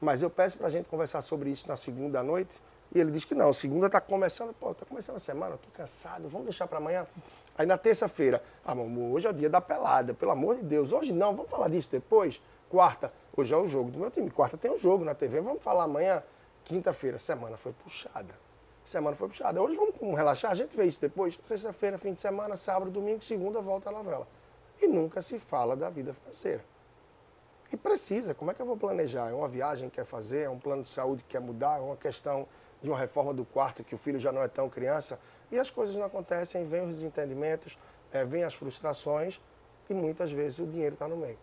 Mas 0.00 0.22
eu 0.22 0.30
peço 0.30 0.56
para 0.56 0.66
a 0.66 0.70
gente 0.70 0.88
conversar 0.88 1.20
sobre 1.20 1.50
isso 1.50 1.68
na 1.68 1.76
segunda 1.76 2.22
noite, 2.22 2.60
E 2.92 2.98
ele 2.98 3.12
diz 3.12 3.24
que 3.24 3.34
não, 3.34 3.52
segunda 3.52 3.86
está 3.86 4.00
começando, 4.00 4.52
pô, 4.52 4.72
está 4.72 4.84
começando 4.84 5.16
a 5.16 5.20
semana, 5.20 5.54
estou 5.54 5.70
cansado, 5.72 6.28
vamos 6.28 6.46
deixar 6.46 6.66
para 6.66 6.78
amanhã. 6.78 7.06
Aí 7.56 7.64
na 7.64 7.78
terça-feira, 7.78 8.42
ah, 8.64 8.74
mamãe, 8.74 9.12
hoje 9.12 9.28
é 9.28 9.30
o 9.30 9.32
dia 9.32 9.48
da 9.48 9.60
pelada, 9.60 10.12
pelo 10.12 10.32
amor 10.32 10.56
de 10.56 10.62
Deus, 10.62 10.92
hoje 10.92 11.12
não, 11.12 11.34
vamos 11.34 11.50
falar 11.50 11.68
disso 11.68 11.90
depois. 11.90 12.42
Quarta, 12.68 13.12
hoje 13.36 13.54
é 13.54 13.56
o 13.56 13.68
jogo 13.68 13.90
do 13.90 13.98
meu 13.98 14.10
time, 14.10 14.28
quarta 14.30 14.56
tem 14.56 14.70
o 14.70 14.74
um 14.74 14.78
jogo 14.78 15.04
na 15.04 15.14
TV, 15.14 15.40
vamos 15.40 15.62
falar 15.62 15.84
amanhã. 15.84 16.22
Quinta-feira, 16.64 17.18
semana 17.18 17.56
foi 17.56 17.72
puxada. 17.72 18.34
Semana 18.84 19.14
foi 19.14 19.28
puxada. 19.28 19.62
Hoje 19.62 19.76
vamos 19.76 20.16
relaxar, 20.16 20.50
a 20.50 20.54
gente 20.54 20.76
vê 20.76 20.84
isso 20.84 21.00
depois. 21.00 21.38
Sexta-feira, 21.42 21.96
fim 21.96 22.12
de 22.12 22.20
semana, 22.20 22.56
sábado, 22.56 22.90
domingo, 22.90 23.22
segunda, 23.22 23.60
volta 23.60 23.88
a 23.88 23.92
novela. 23.92 24.26
E 24.80 24.88
nunca 24.88 25.22
se 25.22 25.38
fala 25.38 25.76
da 25.76 25.88
vida 25.90 26.12
financeira. 26.12 26.64
E 27.72 27.76
precisa, 27.76 28.34
como 28.34 28.50
é 28.50 28.54
que 28.54 28.60
eu 28.60 28.66
vou 28.66 28.76
planejar? 28.76 29.30
É 29.30 29.32
uma 29.32 29.46
viagem 29.46 29.88
que 29.88 29.96
quer 29.96 30.04
fazer, 30.04 30.42
é 30.42 30.50
um 30.50 30.58
plano 30.58 30.82
de 30.82 30.90
saúde 30.90 31.22
que 31.22 31.28
quer 31.30 31.40
mudar, 31.40 31.78
é 31.78 31.80
uma 31.80 31.96
questão 31.96 32.48
de 32.82 32.88
uma 32.88 32.98
reforma 32.98 33.32
do 33.34 33.44
quarto 33.44 33.84
que 33.84 33.94
o 33.94 33.98
filho 33.98 34.18
já 34.18 34.32
não 34.32 34.42
é 34.42 34.48
tão 34.48 34.68
criança. 34.68 35.18
E 35.50 35.58
as 35.58 35.70
coisas 35.70 35.94
não 35.96 36.04
acontecem, 36.04 36.66
vêm 36.66 36.82
os 36.82 36.94
desentendimentos, 36.94 37.78
é, 38.12 38.24
vêm 38.24 38.44
as 38.44 38.54
frustrações 38.54 39.40
e 39.88 39.94
muitas 39.94 40.30
vezes 40.30 40.58
o 40.58 40.66
dinheiro 40.66 40.94
está 40.94 41.08
no 41.08 41.16
meio. 41.16 41.38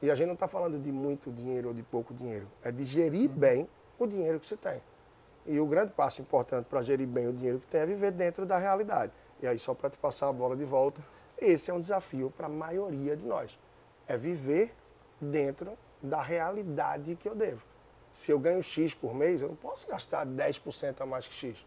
E 0.00 0.10
a 0.10 0.14
gente 0.14 0.26
não 0.26 0.34
está 0.34 0.48
falando 0.48 0.78
de 0.78 0.90
muito 0.90 1.30
dinheiro 1.30 1.68
ou 1.68 1.74
de 1.74 1.82
pouco 1.82 2.12
dinheiro, 2.12 2.48
é 2.62 2.72
de 2.72 2.84
gerir 2.84 3.30
uhum. 3.30 3.36
bem 3.36 3.68
o 3.98 4.06
dinheiro 4.06 4.40
que 4.40 4.46
se 4.46 4.56
tem. 4.56 4.82
E 5.46 5.58
o 5.58 5.66
grande 5.66 5.92
passo 5.92 6.20
importante 6.20 6.66
para 6.66 6.82
gerir 6.82 7.06
bem 7.06 7.28
o 7.28 7.32
dinheiro 7.32 7.58
que 7.58 7.66
tem 7.66 7.80
é 7.80 7.86
viver 7.86 8.12
dentro 8.12 8.46
da 8.46 8.58
realidade. 8.58 9.12
E 9.40 9.46
aí, 9.46 9.58
só 9.58 9.74
para 9.74 9.90
te 9.90 9.98
passar 9.98 10.28
a 10.28 10.32
bola 10.32 10.56
de 10.56 10.64
volta, 10.64 11.02
esse 11.36 11.70
é 11.70 11.74
um 11.74 11.80
desafio 11.80 12.32
para 12.36 12.46
a 12.46 12.50
maioria 12.50 13.16
de 13.16 13.26
nós. 13.26 13.58
É 14.06 14.16
viver 14.16 14.72
dentro 15.20 15.76
da 16.00 16.22
realidade 16.22 17.16
que 17.16 17.28
eu 17.28 17.34
devo. 17.34 17.64
Se 18.12 18.30
eu 18.30 18.38
ganho 18.38 18.62
X 18.62 18.94
por 18.94 19.14
mês, 19.14 19.40
eu 19.40 19.48
não 19.48 19.56
posso 19.56 19.86
gastar 19.88 20.26
10% 20.26 21.00
a 21.00 21.06
mais 21.06 21.26
que 21.26 21.34
X. 21.34 21.64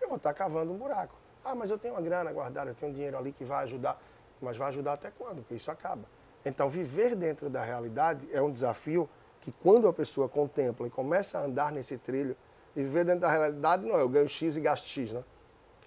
Eu 0.00 0.08
vou 0.08 0.16
estar 0.16 0.32
cavando 0.32 0.72
um 0.72 0.76
buraco. 0.76 1.14
Ah, 1.44 1.54
mas 1.54 1.70
eu 1.70 1.78
tenho 1.78 1.94
uma 1.94 2.00
grana 2.00 2.30
guardada, 2.32 2.70
eu 2.70 2.74
tenho 2.74 2.92
um 2.92 2.94
dinheiro 2.94 3.18
ali 3.18 3.32
que 3.32 3.44
vai 3.44 3.64
ajudar. 3.64 4.00
Mas 4.40 4.56
vai 4.56 4.68
ajudar 4.68 4.92
até 4.92 5.10
quando? 5.10 5.38
Porque 5.38 5.54
isso 5.54 5.70
acaba. 5.70 6.04
Então, 6.44 6.68
viver 6.68 7.16
dentro 7.16 7.50
da 7.50 7.62
realidade 7.64 8.28
é 8.32 8.40
um 8.40 8.50
desafio 8.50 9.08
que, 9.40 9.50
quando 9.50 9.88
a 9.88 9.92
pessoa 9.92 10.28
contempla 10.28 10.86
e 10.86 10.90
começa 10.90 11.38
a 11.38 11.42
andar 11.42 11.72
nesse 11.72 11.98
trilho, 11.98 12.36
e 12.76 12.82
viver 12.82 13.04
dentro 13.04 13.22
da 13.22 13.30
realidade 13.30 13.84
não 13.84 13.98
é 13.98 14.02
eu 14.02 14.08
ganho 14.08 14.28
X 14.28 14.56
e 14.56 14.60
gasto 14.60 14.86
X, 14.86 15.12
né? 15.12 15.24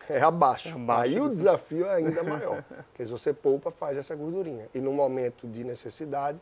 É 0.09 0.21
abaixo. 0.21 0.69
É 0.69 0.71
abaixo 0.73 1.01
Aí 1.03 1.21
o 1.21 1.29
desafio 1.29 1.85
é 1.85 1.95
ainda 1.95 2.21
maior. 2.21 2.63
Porque 2.63 3.05
se 3.05 3.11
você 3.11 3.31
poupa, 3.31 3.71
faz 3.71 3.97
essa 3.97 4.13
gordurinha. 4.13 4.67
E 4.73 4.81
no 4.81 4.91
momento 4.91 5.47
de 5.47 5.63
necessidade, 5.63 6.41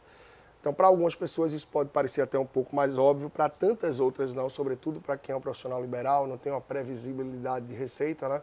então, 0.60 0.74
para 0.74 0.88
algumas 0.88 1.16
pessoas 1.16 1.54
isso 1.54 1.68
pode 1.68 1.90
parecer 1.90 2.22
até 2.22 2.38
um 2.38 2.46
pouco 2.46 2.76
mais 2.76 2.98
óbvio, 2.98 3.30
para 3.30 3.48
tantas 3.48 4.00
outras 4.00 4.34
não, 4.34 4.50
sobretudo 4.50 5.00
para 5.00 5.18
quem 5.18 5.34
é 5.34 5.36
um 5.38 5.42
profissional 5.42 5.82
liberal, 5.82 6.28
não 6.28 6.38
tem 6.38 6.52
uma 6.52 6.60
previsibilidade 6.60 7.68
de 7.68 7.74
receita, 7.74 8.28
né? 8.28 8.42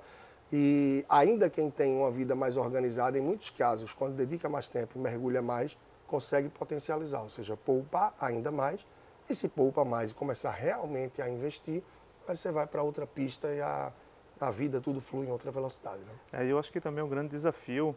E 0.51 1.05
ainda 1.09 1.51
quem 1.51 1.71
tem 1.71 1.95
uma 1.95 2.11
vida 2.11 2.35
mais 2.35 2.57
organizada, 2.57 3.19
em 3.19 3.21
muitos 3.21 3.51
casos, 3.51 3.93
quando 3.93 4.15
dedica 4.15 4.49
mais 4.49 4.69
tempo 4.69 4.93
e 4.97 4.99
mergulha 4.99 5.43
mais, 5.43 5.77
consegue 6.07 6.49
potencializar, 6.49 7.21
ou 7.21 7.29
seja, 7.29 7.57
poupar 7.57 8.15
ainda 8.19 8.51
mais. 8.51 8.87
E 9.29 9.35
se 9.35 9.49
poupa 9.49 9.85
mais 9.85 10.13
e 10.13 10.15
começar 10.15 10.53
realmente 10.53 11.21
a 11.21 11.29
investir, 11.29 11.83
aí 12.29 12.37
você 12.37 12.53
vai 12.53 12.67
para 12.67 12.81
outra 12.83 13.07
pista 13.07 13.49
e 13.49 13.61
a, 13.61 13.93
a 14.41 14.51
vida 14.53 14.81
tudo 14.81 15.01
flui 15.01 15.27
em 15.27 15.31
outra 15.31 15.51
velocidade. 15.51 15.99
Né? 15.99 16.45
É, 16.45 16.47
eu 16.47 16.59
acho 16.59 16.73
que 16.73 16.81
também 16.81 17.03
o 17.03 17.07
um 17.09 17.11
grande 17.11 17.31
desafio 17.31 17.95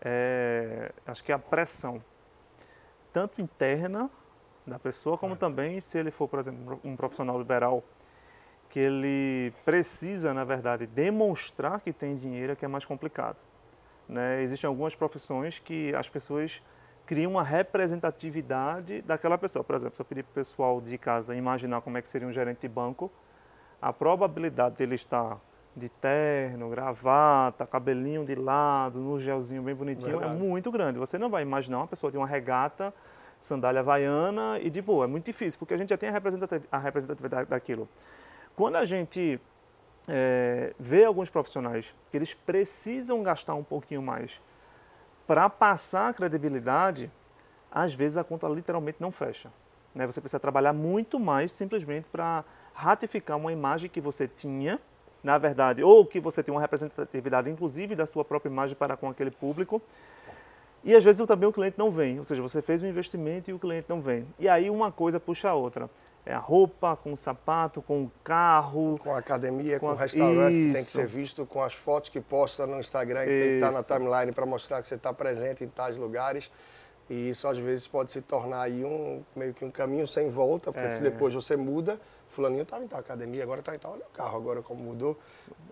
é, 0.00 0.92
acho 1.04 1.24
que 1.24 1.32
é 1.32 1.34
a 1.34 1.38
pressão 1.38 2.00
tanto 3.16 3.40
interna 3.40 4.10
da 4.66 4.78
pessoa, 4.78 5.16
como 5.16 5.34
também 5.34 5.80
se 5.80 5.96
ele 5.96 6.10
for, 6.10 6.28
por 6.28 6.38
exemplo, 6.38 6.78
um 6.84 6.94
profissional 6.94 7.38
liberal, 7.38 7.82
que 8.68 8.78
ele 8.78 9.54
precisa, 9.64 10.34
na 10.34 10.44
verdade, 10.44 10.86
demonstrar 10.86 11.80
que 11.80 11.94
tem 11.94 12.14
dinheiro, 12.14 12.52
é 12.52 12.56
que 12.56 12.62
é 12.62 12.68
mais 12.68 12.84
complicado. 12.84 13.38
Né? 14.06 14.42
Existem 14.42 14.68
algumas 14.68 14.94
profissões 14.94 15.58
que 15.58 15.94
as 15.94 16.10
pessoas 16.10 16.62
criam 17.06 17.32
uma 17.32 17.42
representatividade 17.42 19.00
daquela 19.00 19.38
pessoa. 19.38 19.64
Por 19.64 19.74
exemplo, 19.74 19.96
se 19.96 20.02
eu 20.02 20.04
pedir 20.04 20.22
para 20.22 20.32
o 20.32 20.34
pessoal 20.34 20.78
de 20.78 20.98
casa 20.98 21.34
imaginar 21.34 21.80
como 21.80 21.96
é 21.96 22.02
que 22.02 22.08
seria 22.10 22.28
um 22.28 22.32
gerente 22.32 22.60
de 22.60 22.68
banco, 22.68 23.10
a 23.80 23.94
probabilidade 23.94 24.76
dele 24.76 24.96
estar 24.96 25.40
de 25.76 25.90
terno, 25.90 26.70
gravata, 26.70 27.66
cabelinho 27.66 28.24
de 28.24 28.34
lado, 28.34 28.98
no 28.98 29.20
gelzinho 29.20 29.62
bem 29.62 29.74
bonitinho, 29.74 30.08
é 30.08 30.12
Verdade. 30.12 30.34
é 30.34 30.36
muito 30.36 30.72
grande. 30.72 30.98
Você 30.98 31.18
não 31.18 31.28
vai 31.28 31.42
imaginar 31.42 31.78
uma 31.78 31.86
pessoa 31.86 32.10
de 32.10 32.16
uma 32.16 32.26
regata, 32.26 32.94
sandália 33.40 33.80
havaiana 33.80 34.58
e 34.60 34.70
de 34.70 34.80
boa. 34.82 35.04
É 35.04 35.08
muito 35.08 35.26
difícil, 35.26 35.58
porque 35.58 35.74
a 35.74 35.76
gente 35.76 35.90
já 35.90 35.96
tem 35.96 36.08
a 36.08 36.78
representatividade, 36.78 37.48
daquilo. 37.48 37.88
Quando 38.54 38.76
a 38.76 38.84
gente 38.84 39.40
é, 40.08 40.74
vê 40.78 41.04
alguns 41.04 41.30
profissionais 41.30 41.94
que 42.10 42.16
eles 42.16 42.34
precisam 42.34 43.22
gastar 43.22 43.54
um 43.54 43.64
pouquinho 43.64 44.02
mais 44.02 44.40
para 45.26 45.48
passar 45.50 46.08
a 46.08 46.14
credibilidade, 46.14 47.10
às 47.70 47.94
vezes 47.94 48.16
a 48.16 48.24
conta 48.24 48.48
literalmente 48.48 48.98
não 49.00 49.10
fecha. 49.10 49.50
Né? 49.94 50.06
Você 50.06 50.20
precisa 50.20 50.40
trabalhar 50.40 50.72
muito 50.72 51.18
mais 51.18 51.52
simplesmente 51.52 52.08
para 52.10 52.44
ratificar 52.72 53.36
uma 53.36 53.52
imagem 53.52 53.90
que 53.90 54.00
você 54.00 54.28
tinha 54.28 54.80
na 55.26 55.38
verdade, 55.38 55.82
ou 55.82 56.06
que 56.06 56.20
você 56.20 56.40
tem 56.40 56.54
uma 56.54 56.60
representatividade, 56.60 57.50
inclusive, 57.50 57.96
da 57.96 58.06
sua 58.06 58.24
própria 58.24 58.48
imagem 58.48 58.76
para 58.76 58.96
com 58.96 59.08
aquele 59.08 59.32
público. 59.32 59.82
E 60.86 60.94
às 60.94 61.02
vezes 61.02 61.26
também 61.26 61.48
o 61.48 61.52
cliente 61.52 61.76
não 61.76 61.90
vem, 61.90 62.20
ou 62.20 62.24
seja, 62.24 62.40
você 62.40 62.62
fez 62.62 62.80
um 62.80 62.86
investimento 62.86 63.50
e 63.50 63.52
o 63.52 63.58
cliente 63.58 63.86
não 63.88 64.00
vem. 64.00 64.24
E 64.38 64.48
aí 64.48 64.70
uma 64.70 64.92
coisa 64.92 65.18
puxa 65.18 65.48
a 65.48 65.54
outra. 65.54 65.90
É 66.24 66.32
a 66.32 66.38
roupa, 66.38 66.96
com 66.96 67.12
o 67.12 67.16
sapato, 67.16 67.82
com 67.82 68.04
o 68.04 68.12
carro. 68.22 68.96
Com 69.02 69.12
a 69.12 69.18
academia, 69.18 69.80
com, 69.80 69.88
com 69.88 69.92
o 69.92 69.96
restaurante 69.96 70.54
Isso. 70.54 70.68
que 70.68 70.74
tem 70.74 70.84
que 70.84 70.90
ser 70.90 71.06
visto, 71.08 71.44
com 71.44 71.60
as 71.60 71.74
fotos 71.74 72.08
que 72.08 72.20
posta 72.20 72.68
no 72.68 72.78
Instagram, 72.78 73.24
que 73.24 73.30
Isso. 73.30 73.42
tem 73.42 73.48
que 73.48 73.64
estar 73.64 73.72
na 73.72 73.82
timeline 73.82 74.30
para 74.30 74.46
mostrar 74.46 74.80
que 74.80 74.86
você 74.86 74.94
está 74.94 75.12
presente 75.12 75.64
em 75.64 75.68
tais 75.68 75.98
lugares. 75.98 76.52
E 77.08 77.30
isso 77.30 77.46
às 77.46 77.56
vezes 77.58 77.86
pode 77.86 78.10
se 78.10 78.20
tornar 78.20 78.62
aí 78.62 78.84
um 78.84 79.22
meio 79.34 79.54
que 79.54 79.64
um 79.64 79.70
caminho 79.70 80.06
sem 80.06 80.28
volta, 80.28 80.72
porque 80.72 80.88
é. 80.88 80.90
se 80.90 81.02
depois 81.02 81.32
você 81.32 81.56
muda, 81.56 82.00
fulaninho 82.28 82.62
estava 82.62 82.82
em 82.82 82.88
tal 82.88 82.98
academia, 82.98 83.44
agora 83.44 83.60
está 83.60 83.74
em 83.74 83.78
tal, 83.78 83.92
olha 83.92 84.02
o 84.04 84.16
carro 84.16 84.36
agora 84.36 84.60
como 84.60 84.82
mudou. 84.82 85.16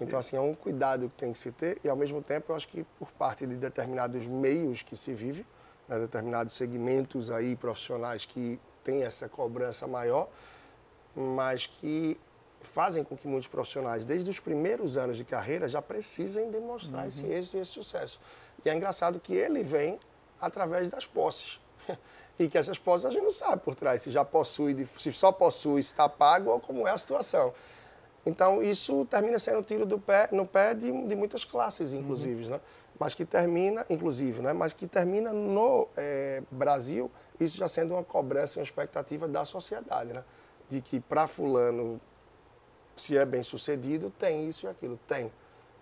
Então 0.01 0.17
assim, 0.17 0.37
é 0.37 0.41
um 0.41 0.55
cuidado 0.55 1.09
que 1.09 1.17
tem 1.17 1.33
que 1.33 1.39
se 1.39 1.51
ter 1.51 1.79
e 1.83 1.89
ao 1.89 1.97
mesmo 1.97 2.23
tempo 2.23 2.53
eu 2.53 2.57
acho 2.57 2.69
que 2.69 2.85
por 2.99 3.11
parte 3.13 3.47
de 3.47 3.57
determinados 3.57 4.27
meios 4.27 4.83
que 4.83 4.95
se 4.95 5.13
vive, 5.13 5.45
né, 5.89 5.99
determinados 5.99 6.55
segmentos 6.55 7.31
aí 7.31 7.57
profissionais 7.57 8.25
que 8.25 8.61
têm 8.85 9.03
essa 9.03 9.29
cobrança 9.29 9.89
maior, 9.89 10.29
mas 11.17 11.67
que 11.67 12.19
fazem 12.63 13.05
com 13.05 13.17
que 13.17 13.27
muitos 13.27 13.49
profissionais, 13.49 14.05
desde 14.05 14.31
os 14.31 14.41
primeiros 14.41 14.97
anos 14.97 15.17
de 15.17 15.25
carreira, 15.25 15.69
já 15.69 15.83
precisem 15.83 16.51
demonstrar 16.51 17.03
uhum. 17.03 17.09
esse 17.09 17.27
êxito 17.27 17.57
e 17.57 17.61
esse 17.61 17.73
sucesso. 17.73 18.21
E 18.65 18.69
é 18.69 18.75
engraçado 18.75 19.21
que 19.21 19.35
ele 19.35 19.63
vem 19.63 19.99
através 20.41 20.91
das 20.91 21.07
posses. 21.07 21.61
E 22.37 22.49
que 22.49 22.59
essas 22.59 22.77
posses 22.77 23.07
a 23.07 23.11
gente 23.11 23.23
não 23.23 23.31
sabe 23.31 23.63
por 23.63 23.77
trás, 23.77 24.03
se 24.03 24.11
já 24.11 24.25
possui, 24.25 24.89
se 24.99 25.13
só 25.13 25.31
possui, 25.31 25.81
se 25.85 25.91
está 25.91 26.09
pago 26.09 26.51
ou 26.51 26.59
como 26.59 26.85
é 26.85 26.91
a 26.91 26.99
situação. 26.99 27.55
Então, 28.27 28.63
isso 28.63 29.05
termina 29.05 29.39
sendo 29.39 29.59
um 29.59 29.63
tiro 29.63 29.87
do 29.87 30.01
pé, 30.01 30.29
no 30.33 30.47
pé 30.47 30.75
de, 30.75 30.91
de 31.07 31.15
muitas 31.15 31.45
classes, 31.45 31.93
inclusive, 31.93 32.45
uhum. 32.45 32.51
né? 32.51 32.61
mas 32.99 33.15
que 33.15 33.25
termina, 33.25 33.85
inclusive, 33.91 34.41
né? 34.41 34.53
mas 34.53 34.73
que 34.73 34.87
termina 34.87 35.33
no 35.33 35.89
é, 35.97 36.43
Brasil, 36.51 37.11
isso 37.39 37.57
já 37.57 37.69
sendo 37.69 37.95
uma 37.95 38.03
cobrança, 38.03 38.59
uma 38.59 38.65
expectativa 38.65 39.29
da 39.29 39.45
sociedade, 39.45 40.13
né? 40.13 40.25
de 40.69 40.81
que 40.81 41.01
para 41.01 41.27
fulano, 41.27 42.01
se 42.97 43.17
é 43.17 43.25
bem 43.25 43.43
sucedido, 43.43 44.11
tem 44.19 44.49
isso 44.49 44.67
e 44.67 44.69
aquilo, 44.69 44.99
tem 45.07 45.31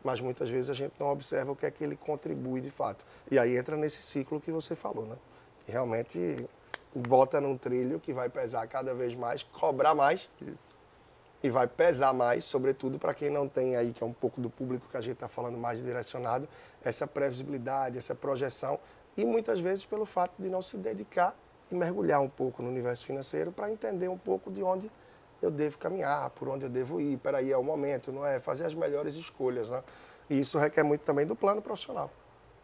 mas 0.04 0.20
muitas 0.20 0.48
vezes 0.48 0.70
a 0.70 0.74
gente 0.74 0.92
não 0.98 1.10
observa 1.10 1.52
o 1.52 1.56
que 1.56 1.66
é 1.66 1.70
que 1.70 1.82
ele 1.82 1.96
contribui 1.96 2.60
de 2.60 2.70
fato. 2.70 3.04
E 3.30 3.38
aí 3.38 3.56
entra 3.56 3.76
nesse 3.76 4.02
ciclo 4.02 4.40
que 4.40 4.50
você 4.50 4.74
falou, 4.74 5.06
né? 5.06 5.16
Que 5.64 5.72
realmente 5.72 6.46
bota 6.94 7.40
num 7.40 7.56
trilho 7.56 7.98
que 8.00 8.12
vai 8.12 8.28
pesar 8.28 8.66
cada 8.66 8.94
vez 8.94 9.14
mais, 9.14 9.42
cobrar 9.42 9.94
mais. 9.94 10.28
Isso. 10.40 10.72
E 11.42 11.50
vai 11.50 11.66
pesar 11.66 12.12
mais, 12.12 12.44
sobretudo 12.44 12.98
para 12.98 13.12
quem 13.12 13.28
não 13.28 13.48
tem 13.48 13.74
aí, 13.74 13.92
que 13.92 14.02
é 14.02 14.06
um 14.06 14.12
pouco 14.12 14.40
do 14.40 14.48
público 14.48 14.86
que 14.88 14.96
a 14.96 15.00
gente 15.00 15.14
está 15.14 15.26
falando 15.28 15.58
mais 15.58 15.82
direcionado, 15.82 16.48
essa 16.84 17.06
previsibilidade, 17.06 17.98
essa 17.98 18.14
projeção. 18.14 18.78
E 19.16 19.24
muitas 19.24 19.58
vezes 19.58 19.84
pelo 19.84 20.06
fato 20.06 20.34
de 20.38 20.48
não 20.48 20.62
se 20.62 20.76
dedicar 20.76 21.36
e 21.70 21.74
mergulhar 21.74 22.20
um 22.20 22.28
pouco 22.28 22.62
no 22.62 22.68
universo 22.68 23.04
financeiro 23.04 23.50
para 23.50 23.70
entender 23.70 24.08
um 24.08 24.18
pouco 24.18 24.50
de 24.52 24.62
onde 24.62 24.90
eu 25.42 25.50
devo 25.50 25.76
caminhar, 25.76 26.30
por 26.30 26.48
onde 26.48 26.64
eu 26.64 26.70
devo 26.70 27.00
ir, 27.00 27.18
peraí, 27.18 27.50
é 27.50 27.56
o 27.56 27.64
momento, 27.64 28.12
não 28.12 28.24
é? 28.24 28.38
Fazer 28.38 28.64
as 28.64 28.74
melhores 28.74 29.16
escolhas, 29.16 29.70
né? 29.70 29.82
E 30.30 30.38
isso 30.38 30.58
requer 30.58 30.82
muito 30.82 31.02
também 31.02 31.26
do 31.26 31.34
plano 31.34 31.60
profissional. 31.60 32.10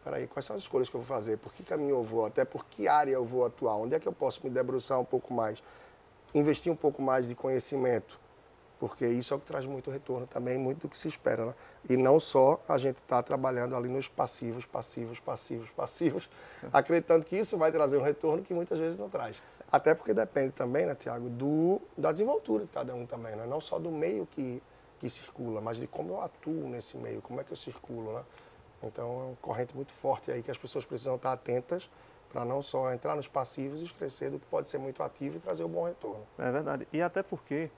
Peraí, 0.03 0.27
quais 0.27 0.45
são 0.45 0.55
as 0.55 0.61
escolhas 0.61 0.89
que 0.89 0.95
eu 0.95 1.01
vou 1.01 1.07
fazer? 1.07 1.37
Por 1.37 1.53
que 1.53 1.61
caminho 1.61 1.91
eu 1.91 2.03
vou? 2.03 2.25
Até 2.25 2.45
por 2.45 2.65
que 2.65 2.87
área 2.87 3.11
eu 3.11 3.25
vou 3.25 3.45
atuar? 3.45 3.75
Onde 3.75 3.95
é 3.95 3.99
que 3.99 4.07
eu 4.07 4.13
posso 4.13 4.41
me 4.43 4.49
debruçar 4.49 4.99
um 4.99 5.05
pouco 5.05 5.33
mais? 5.33 5.61
Investir 6.33 6.71
um 6.71 6.75
pouco 6.75 7.01
mais 7.01 7.27
de 7.27 7.35
conhecimento, 7.35 8.19
porque 8.79 9.05
isso 9.05 9.33
é 9.33 9.37
o 9.37 9.39
que 9.39 9.45
traz 9.45 9.65
muito 9.65 9.91
retorno 9.91 10.25
também, 10.25 10.57
muito 10.57 10.81
do 10.81 10.89
que 10.89 10.97
se 10.97 11.07
espera, 11.07 11.47
né? 11.47 11.55
E 11.89 11.97
não 11.97 12.19
só 12.19 12.61
a 12.67 12.77
gente 12.77 12.97
está 12.97 13.21
trabalhando 13.21 13.75
ali 13.75 13.89
nos 13.89 14.07
passivos, 14.07 14.65
passivos, 14.65 15.19
passivos, 15.19 15.69
passivos, 15.71 16.29
acreditando 16.71 17.25
que 17.25 17.35
isso 17.35 17.57
vai 17.57 17.71
trazer 17.71 17.97
um 17.97 18.03
retorno 18.03 18.41
que 18.41 18.53
muitas 18.53 18.79
vezes 18.79 18.97
não 18.97 19.09
traz. 19.09 19.41
Até 19.71 19.93
porque 19.93 20.13
depende 20.13 20.51
também, 20.51 20.85
né, 20.85 20.95
Tiago, 20.95 21.29
do, 21.29 21.79
da 21.97 22.11
desenvoltura 22.11 22.65
de 22.65 22.71
cada 22.71 22.93
um 22.95 23.05
também, 23.05 23.35
né? 23.35 23.45
não 23.45 23.61
só 23.61 23.77
do 23.77 23.91
meio 23.91 24.25
que, 24.25 24.61
que 24.99 25.09
circula, 25.09 25.61
mas 25.61 25.77
de 25.77 25.85
como 25.85 26.13
eu 26.13 26.21
atuo 26.21 26.67
nesse 26.69 26.97
meio, 26.97 27.21
como 27.21 27.39
é 27.39 27.43
que 27.43 27.51
eu 27.51 27.57
circulo, 27.57 28.13
né? 28.13 28.23
Então 28.81 29.05
é 29.05 29.23
uma 29.25 29.35
corrente 29.41 29.75
muito 29.75 29.91
forte 29.91 30.31
aí 30.31 30.41
que 30.41 30.49
as 30.49 30.57
pessoas 30.57 30.85
precisam 30.85 31.15
estar 31.15 31.33
atentas 31.33 31.89
para 32.31 32.45
não 32.45 32.61
só 32.61 32.91
entrar 32.93 33.15
nos 33.15 33.27
passivos 33.27 33.81
e 33.81 33.93
crescer 33.93 34.29
do 34.29 34.39
que 34.39 34.45
pode 34.45 34.69
ser 34.69 34.77
muito 34.77 35.03
ativo 35.03 35.37
e 35.37 35.39
trazer 35.39 35.63
o 35.63 35.65
um 35.65 35.69
bom 35.69 35.85
retorno. 35.85 36.25
É 36.37 36.51
verdade. 36.51 36.87
E 36.93 37.01
até 37.01 37.21
porque 37.21 37.69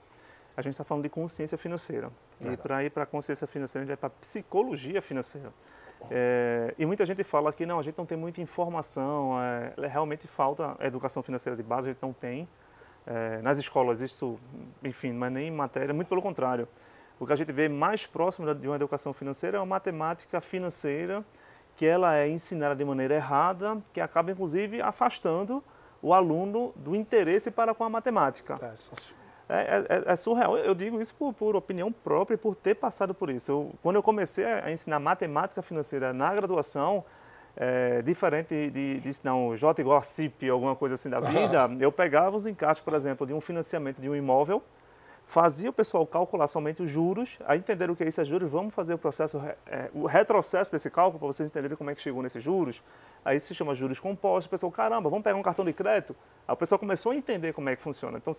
a 0.56 0.62
gente 0.62 0.72
está 0.72 0.84
falando 0.84 1.02
de 1.02 1.08
consciência 1.08 1.58
financeira. 1.58 2.10
Verdade. 2.38 2.54
E 2.54 2.62
para 2.62 2.84
ir 2.84 2.90
para 2.90 3.02
a 3.02 3.06
consciência 3.06 3.46
financeira, 3.46 3.82
a 3.82 3.86
gente 3.86 3.96
vai 3.96 3.96
para 3.96 4.06
a 4.08 4.20
psicologia 4.20 5.00
financeira. 5.02 5.52
É, 6.10 6.74
e 6.78 6.86
muita 6.86 7.04
gente 7.06 7.22
fala 7.24 7.52
que 7.52 7.64
não, 7.64 7.78
a 7.78 7.82
gente 7.82 7.96
não 7.96 8.06
tem 8.06 8.16
muita 8.16 8.40
informação, 8.40 9.34
é, 9.40 9.86
realmente 9.86 10.26
falta 10.26 10.76
educação 10.80 11.22
financeira 11.22 11.56
de 11.56 11.62
base, 11.62 11.88
a 11.88 11.92
gente 11.92 12.02
não 12.02 12.12
tem. 12.12 12.48
É, 13.06 13.42
nas 13.42 13.58
escolas 13.58 14.00
isso, 14.00 14.38
enfim, 14.82 15.12
não 15.12 15.26
é 15.26 15.30
nem 15.30 15.50
matéria, 15.50 15.92
muito 15.92 16.08
pelo 16.08 16.22
contrário. 16.22 16.68
O 17.18 17.26
que 17.26 17.32
a 17.32 17.36
gente 17.36 17.52
vê 17.52 17.68
mais 17.68 18.06
próximo 18.06 18.52
de 18.54 18.66
uma 18.66 18.76
educação 18.76 19.12
financeira 19.12 19.58
é 19.58 19.60
uma 19.60 19.66
matemática 19.66 20.40
financeira 20.40 21.24
que 21.76 21.86
ela 21.86 22.16
é 22.16 22.28
ensinada 22.28 22.76
de 22.76 22.84
maneira 22.84 23.14
errada, 23.14 23.80
que 23.92 24.00
acaba 24.00 24.30
inclusive 24.30 24.80
afastando 24.80 25.62
o 26.00 26.12
aluno 26.12 26.72
do 26.76 26.94
interesse 26.94 27.50
para 27.50 27.74
com 27.74 27.84
a 27.84 27.88
matemática. 27.88 28.58
É, 28.60 28.74
é, 29.48 29.54
é, 29.54 29.96
é, 29.96 30.12
é, 30.12 30.16
surreal. 30.16 30.56
Eu 30.56 30.74
digo 30.74 31.00
isso 31.00 31.14
por, 31.14 31.32
por, 31.32 31.56
opinião 31.56 31.92
própria 31.92 32.34
e 32.34 32.38
por 32.38 32.54
ter 32.54 32.74
passado 32.74 33.14
por 33.14 33.30
isso. 33.30 33.50
Eu, 33.50 33.72
quando 33.82 33.96
eu 33.96 34.02
comecei 34.02 34.44
a 34.44 34.70
ensinar 34.70 34.98
matemática 34.98 35.62
financeira 35.62 36.12
na 36.12 36.34
graduação, 36.34 37.04
é, 37.56 38.00
diferente 38.02 38.48
de, 38.48 38.70
de, 38.70 39.00
de 39.00 39.08
ensinar 39.08 39.34
um 39.34 39.56
J 39.56 39.80
igual 39.80 39.98
a 39.98 40.02
CIP, 40.02 40.48
alguma 40.48 40.74
coisa 40.74 40.94
assim 40.94 41.10
da 41.10 41.20
vida, 41.20 41.70
eu 41.80 41.92
pegava 41.92 42.36
os 42.36 42.46
encartes, 42.46 42.82
por 42.82 42.94
exemplo, 42.94 43.26
de 43.26 43.34
um 43.34 43.40
financiamento 43.40 44.00
de 44.00 44.08
um 44.08 44.16
imóvel, 44.16 44.62
fazia 45.32 45.70
o 45.70 45.72
pessoal 45.72 46.06
calcular 46.06 46.46
somente 46.46 46.82
os 46.82 46.90
juros, 46.90 47.38
aí 47.46 47.58
entenderam 47.58 47.94
o 47.94 47.96
que 47.96 48.04
é 48.04 48.08
isso 48.08 48.20
é 48.20 48.24
juros, 48.24 48.50
vamos 48.50 48.74
fazer 48.74 48.92
o 48.92 48.98
processo, 48.98 49.42
é, 49.66 49.88
o 49.94 50.04
retrocesso 50.04 50.70
desse 50.70 50.90
cálculo 50.90 51.18
para 51.18 51.28
vocês 51.28 51.48
entenderem 51.48 51.74
como 51.74 51.88
é 51.88 51.94
que 51.94 52.02
chegou 52.02 52.22
nesses 52.22 52.44
juros. 52.44 52.82
Aí 53.24 53.40
se 53.40 53.54
chama 53.54 53.74
juros 53.74 53.98
compostos, 53.98 54.44
o 54.44 54.50
pessoal, 54.50 54.70
caramba, 54.70 55.08
vamos 55.08 55.24
pegar 55.24 55.38
um 55.38 55.42
cartão 55.42 55.64
de 55.64 55.72
crédito? 55.72 56.14
Aí 56.46 56.52
o 56.52 56.56
pessoal 56.56 56.78
começou 56.78 57.12
a 57.12 57.16
entender 57.16 57.54
como 57.54 57.70
é 57.70 57.74
que 57.74 57.80
funciona. 57.80 58.18
Então, 58.18 58.34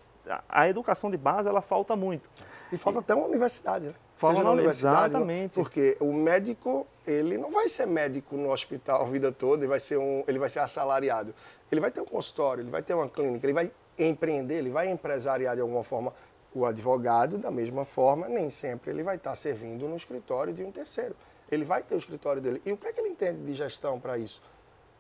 a 0.47 0.69
educação 0.69 1.09
de 1.09 1.17
base, 1.17 1.49
ela 1.49 1.63
falta 1.63 1.95
muito. 1.95 2.29
E 2.71 2.77
falta 2.77 2.99
até 2.99 3.15
uma 3.15 3.25
universidade, 3.25 3.87
né? 3.87 3.93
Falta 4.15 4.35
Seja 4.35 4.47
na 4.47 4.53
universidade, 4.53 5.15
exatamente. 5.15 5.55
Porque 5.55 5.97
o 5.99 6.13
médico, 6.13 6.85
ele 7.07 7.39
não 7.39 7.49
vai 7.49 7.67
ser 7.69 7.87
médico 7.87 8.37
no 8.37 8.51
hospital 8.51 9.01
a 9.01 9.05
vida 9.05 9.31
toda, 9.31 9.63
ele 9.63 9.69
vai 9.69 9.79
ser, 9.79 9.97
um, 9.97 10.23
ele 10.27 10.37
vai 10.37 10.49
ser 10.49 10.59
assalariado. 10.59 11.33
Ele 11.71 11.81
vai 11.81 11.89
ter 11.89 12.01
um 12.01 12.05
consultório, 12.05 12.61
ele 12.61 12.69
vai 12.69 12.83
ter 12.83 12.93
uma 12.93 13.09
clínica, 13.09 13.47
ele 13.47 13.53
vai 13.53 13.71
empreender, 13.97 14.55
ele 14.55 14.69
vai 14.69 14.89
empresariar 14.89 15.55
de 15.55 15.61
alguma 15.61 15.83
forma 15.83 16.13
o 16.55 16.65
advogado, 16.65 17.37
da 17.37 17.49
mesma 17.49 17.85
forma, 17.85 18.27
nem 18.27 18.49
sempre 18.49 18.91
ele 18.91 19.03
vai 19.03 19.15
estar 19.15 19.35
servindo 19.35 19.87
no 19.87 19.95
escritório 19.95 20.53
de 20.53 20.63
um 20.63 20.71
terceiro. 20.71 21.15
Ele 21.51 21.65
vai 21.65 21.83
ter 21.83 21.95
o 21.95 21.97
escritório 21.97 22.41
dele. 22.41 22.61
E 22.65 22.71
o 22.71 22.77
que 22.77 22.87
é 22.87 22.91
que 22.91 22.99
ele 22.99 23.09
entende 23.09 23.43
de 23.43 23.53
gestão 23.53 23.99
para 23.99 24.17
isso? 24.17 24.41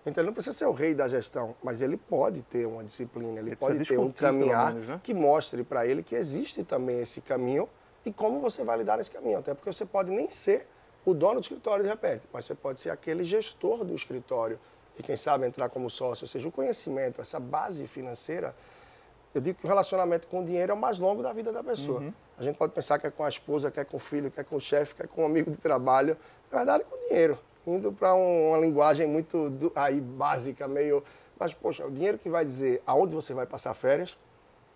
Então 0.05 0.21
ele 0.21 0.27
não 0.27 0.33
precisa 0.33 0.57
ser 0.57 0.65
o 0.65 0.73
rei 0.73 0.93
da 0.93 1.07
gestão, 1.07 1.55
mas 1.63 1.81
ele 1.81 1.95
pode 1.95 2.41
ter 2.41 2.65
uma 2.65 2.83
disciplina, 2.83 3.39
ele, 3.39 3.49
ele 3.49 3.55
pode 3.55 3.85
ter 3.85 3.97
um 3.97 4.11
caminhar 4.11 4.73
menos, 4.73 4.89
né? 4.89 4.99
que 5.01 5.13
mostre 5.13 5.63
para 5.63 5.87
ele 5.87 6.03
que 6.03 6.13
existe 6.13 6.63
também 6.63 6.99
esse 6.99 7.21
caminho 7.21 7.69
e 8.05 8.11
como 8.11 8.41
você 8.41 8.63
vai 8.63 8.77
lidar 8.77 8.97
nesse 8.97 9.11
caminho. 9.11 9.39
Até 9.39 9.53
porque 9.53 9.71
você 9.71 9.85
pode 9.85 10.11
nem 10.11 10.29
ser 10.29 10.67
o 11.05 11.13
dono 11.13 11.35
do 11.35 11.41
escritório 11.41 11.83
de 11.83 11.89
repente, 11.89 12.27
mas 12.33 12.45
você 12.45 12.55
pode 12.55 12.81
ser 12.81 12.89
aquele 12.89 13.23
gestor 13.23 13.85
do 13.85 13.93
escritório 13.93 14.59
e 14.97 15.03
quem 15.03 15.15
sabe 15.15 15.45
entrar 15.45 15.69
como 15.69 15.89
sócio. 15.89 16.25
Ou 16.25 16.27
seja, 16.27 16.47
o 16.47 16.51
conhecimento, 16.51 17.21
essa 17.21 17.39
base 17.39 17.87
financeira, 17.87 18.53
eu 19.33 19.41
digo 19.41 19.57
que 19.57 19.65
o 19.65 19.67
relacionamento 19.67 20.27
com 20.27 20.41
o 20.41 20.45
dinheiro 20.45 20.71
é 20.71 20.75
o 20.75 20.77
mais 20.77 20.99
longo 20.99 21.23
da 21.23 21.33
vida 21.33 21.51
da 21.51 21.63
pessoa. 21.63 22.01
Uhum. 22.01 22.13
A 22.37 22.43
gente 22.43 22.55
pode 22.55 22.71
pensar 22.71 22.99
que 22.99 23.07
é 23.07 23.09
com 23.09 23.23
a 23.23 23.29
esposa, 23.29 23.71
que 23.71 23.79
é 23.79 23.83
com 23.83 23.97
o 23.97 23.99
filho, 23.99 24.29
que 24.29 24.39
é 24.39 24.43
com 24.43 24.55
o 24.55 24.61
chefe, 24.61 24.93
que 24.93 25.03
é 25.03 25.07
com 25.07 25.23
um 25.23 25.25
amigo 25.25 25.49
de 25.49 25.57
trabalho. 25.57 26.15
Na 26.51 26.57
verdade, 26.59 26.83
é 26.83 26.85
com 26.85 26.95
o 26.95 26.99
dinheiro. 26.99 27.39
Indo 27.65 27.91
para 27.91 28.13
um, 28.13 28.49
uma 28.49 28.57
linguagem 28.59 29.07
muito 29.07 29.49
do, 29.49 29.71
aí 29.75 29.99
básica, 29.99 30.67
meio. 30.67 31.03
Mas, 31.39 31.53
poxa, 31.53 31.83
o 31.85 31.89
dinheiro 31.89 32.19
que 32.19 32.29
vai 32.29 32.45
dizer 32.45 32.83
aonde 32.85 33.15
você 33.15 33.33
vai 33.33 33.47
passar 33.47 33.73
férias, 33.73 34.15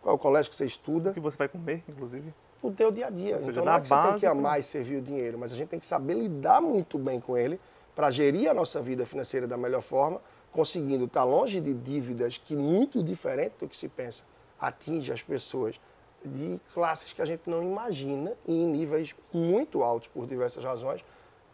qual 0.02 0.14
é 0.14 0.16
o 0.16 0.20
colégio 0.20 0.50
que 0.50 0.56
você 0.56 0.66
estuda. 0.66 1.12
O 1.12 1.14
que 1.14 1.20
você 1.20 1.38
vai 1.38 1.48
comer, 1.48 1.84
inclusive. 1.88 2.34
O 2.62 2.72
teu 2.72 2.92
dia 2.92 3.08
a 3.08 3.10
dia. 3.12 3.38
Seja, 3.38 3.52
então 3.52 3.64
não 3.64 3.74
é 3.74 3.80
que 3.80 3.88
você 3.88 4.02
tem 4.02 4.16
que 4.16 4.26
amar 4.26 4.60
e 4.60 4.64
servir 4.64 4.98
o 4.98 5.02
dinheiro, 5.02 5.38
mas 5.38 5.54
a 5.54 5.56
gente 5.56 5.68
tem 5.68 5.80
que 5.80 5.86
saber 5.86 6.16
lidar 6.16 6.62
muito 6.62 6.98
bem 6.98 7.20
com 7.20 7.38
ele 7.38 7.60
para 7.96 8.10
gerir 8.10 8.50
a 8.50 8.54
nossa 8.56 8.82
vida 8.82 9.06
financeira 9.06 9.46
da 9.46 9.58
melhor 9.58 9.82
forma, 9.82 10.20
conseguindo 10.52 11.06
estar 11.06 11.24
longe 11.24 11.60
de 11.60 11.74
dívidas 11.74 12.40
que 12.40 12.56
muito 12.56 13.04
diferente 13.04 13.54
do 13.60 13.68
que 13.68 13.78
se 13.78 13.88
pensa 13.88 14.24
atinge 14.60 15.12
as 15.12 15.22
pessoas 15.22 15.80
de 16.24 16.60
classes 16.74 17.14
que 17.14 17.22
a 17.22 17.26
gente 17.26 17.44
não 17.46 17.64
imagina 17.64 18.34
e 18.46 18.64
em 18.64 18.68
níveis 18.68 19.16
muito 19.32 19.84
altos 19.84 20.08
por 20.10 20.26
diversas 20.26 20.64
razões, 20.64 21.04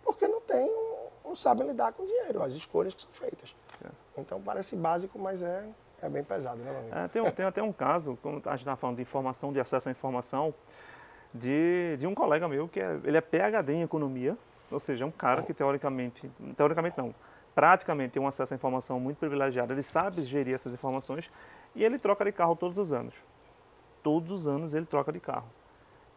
porque 0.04 0.28
não 0.28 0.42
tem, 0.42 0.68
não 1.24 1.36
sabem 1.36 1.68
lidar 1.68 1.92
com 1.94 2.06
dinheiro, 2.06 2.42
as 2.42 2.54
escolhas 2.54 2.94
que 2.94 3.02
são 3.02 3.12
feitas. 3.12 3.56
É. 3.84 3.89
Então 4.18 4.42
parece 4.42 4.76
básico, 4.76 5.20
mas 5.20 5.42
é, 5.42 5.66
é 6.02 6.10
bem 6.10 6.24
pesado, 6.24 6.58
né, 6.58 6.72
meu 6.72 6.80
amigo? 6.80 6.96
É, 6.96 7.08
tem, 7.08 7.32
tem 7.32 7.46
até 7.46 7.62
um 7.62 7.74
caso, 7.74 8.18
como 8.22 8.42
a 8.46 8.52
gente 8.52 8.60
está 8.60 8.76
falando 8.76 8.98
de 8.98 9.02
informação, 9.02 9.52
de 9.52 9.60
acesso 9.60 9.89
à 9.89 9.92
informação, 9.92 10.54
de, 11.34 11.98
de 11.98 12.08
um 12.08 12.13
colega 12.13 12.48
meu 12.48 12.68
que 12.68 12.80
é, 12.80 13.00
ele 13.04 13.18
é 13.18 13.22
PhD 13.22 13.74
em 13.74 13.82
economia, 13.82 14.38
ou 14.72 14.80
seja, 14.80 15.04
é 15.04 15.08
um 15.08 15.12
cara 15.12 15.44
que 15.44 15.54
teoricamente, 15.54 16.30
teoricamente 16.56 16.98
não, 16.98 17.13
praticamente 17.54 18.13
tem 18.13 18.22
um 18.22 18.28
acesso 18.28 18.54
à 18.54 18.56
informação 18.56 19.00
muito 19.00 19.18
privilegiado, 19.18 19.74
ele 19.74 19.84
sabe 19.84 20.24
gerir 20.24 20.54
essas 20.54 20.74
informações 20.74 21.30
e 21.76 21.84
ele 21.84 21.98
troca 21.98 22.26
de 22.26 22.32
carro 22.32 22.56
todos 22.56 22.78
os 22.78 22.94
anos. 22.94 23.16
Todos 24.02 24.32
os 24.32 24.48
anos 24.48 24.74
ele 24.74 24.86
troca 24.86 25.12
de 25.12 25.20
carro. 25.20 25.48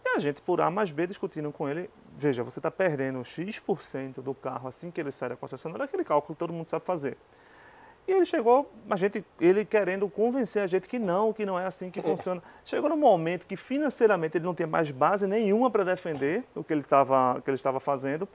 E 0.04 0.08
a 0.10 0.18
gente, 0.18 0.40
por 0.42 0.60
A 0.60 0.70
mais 0.70 0.90
B, 0.90 1.06
discutindo 1.06 1.50
com 1.52 1.68
ele, 1.68 1.90
veja, 2.16 2.42
você 2.42 2.58
está 2.58 2.70
perdendo 2.70 3.24
X% 3.24 4.22
do 4.22 4.34
carro 4.34 4.68
assim 4.68 4.90
que 4.90 5.00
ele 5.00 5.10
sai 5.10 5.30
da 5.30 5.36
concessionária, 5.36 5.84
aquele 5.84 6.04
cálculo 6.04 6.34
que 6.34 6.38
todo 6.38 6.52
mundo 6.52 6.68
sabe 6.68 6.84
fazer. 6.84 7.16
E 8.06 8.12
ele 8.12 8.24
chegou, 8.24 8.70
a 8.88 8.94
gente, 8.94 9.24
ele 9.40 9.64
querendo 9.64 10.08
convencer 10.08 10.62
a 10.62 10.66
gente 10.66 10.86
que 10.86 10.98
não, 10.98 11.32
que 11.32 11.44
não 11.44 11.58
é 11.58 11.66
assim 11.66 11.90
que 11.90 12.00
funciona. 12.00 12.40
Chegou 12.64 12.88
no 12.88 12.96
momento 12.96 13.46
que 13.46 13.56
financeiramente 13.56 14.36
ele 14.36 14.44
não 14.44 14.54
tinha 14.54 14.68
mais 14.68 14.92
base 14.92 15.26
nenhuma 15.26 15.70
para 15.72 15.82
defender 15.82 16.44
o 16.54 16.62
que 16.62 16.72
ele 16.72 16.82
estava 16.82 17.40
que 17.40 17.50
ele 17.50 17.56
estava 17.56 17.80
fazendo. 17.80 18.28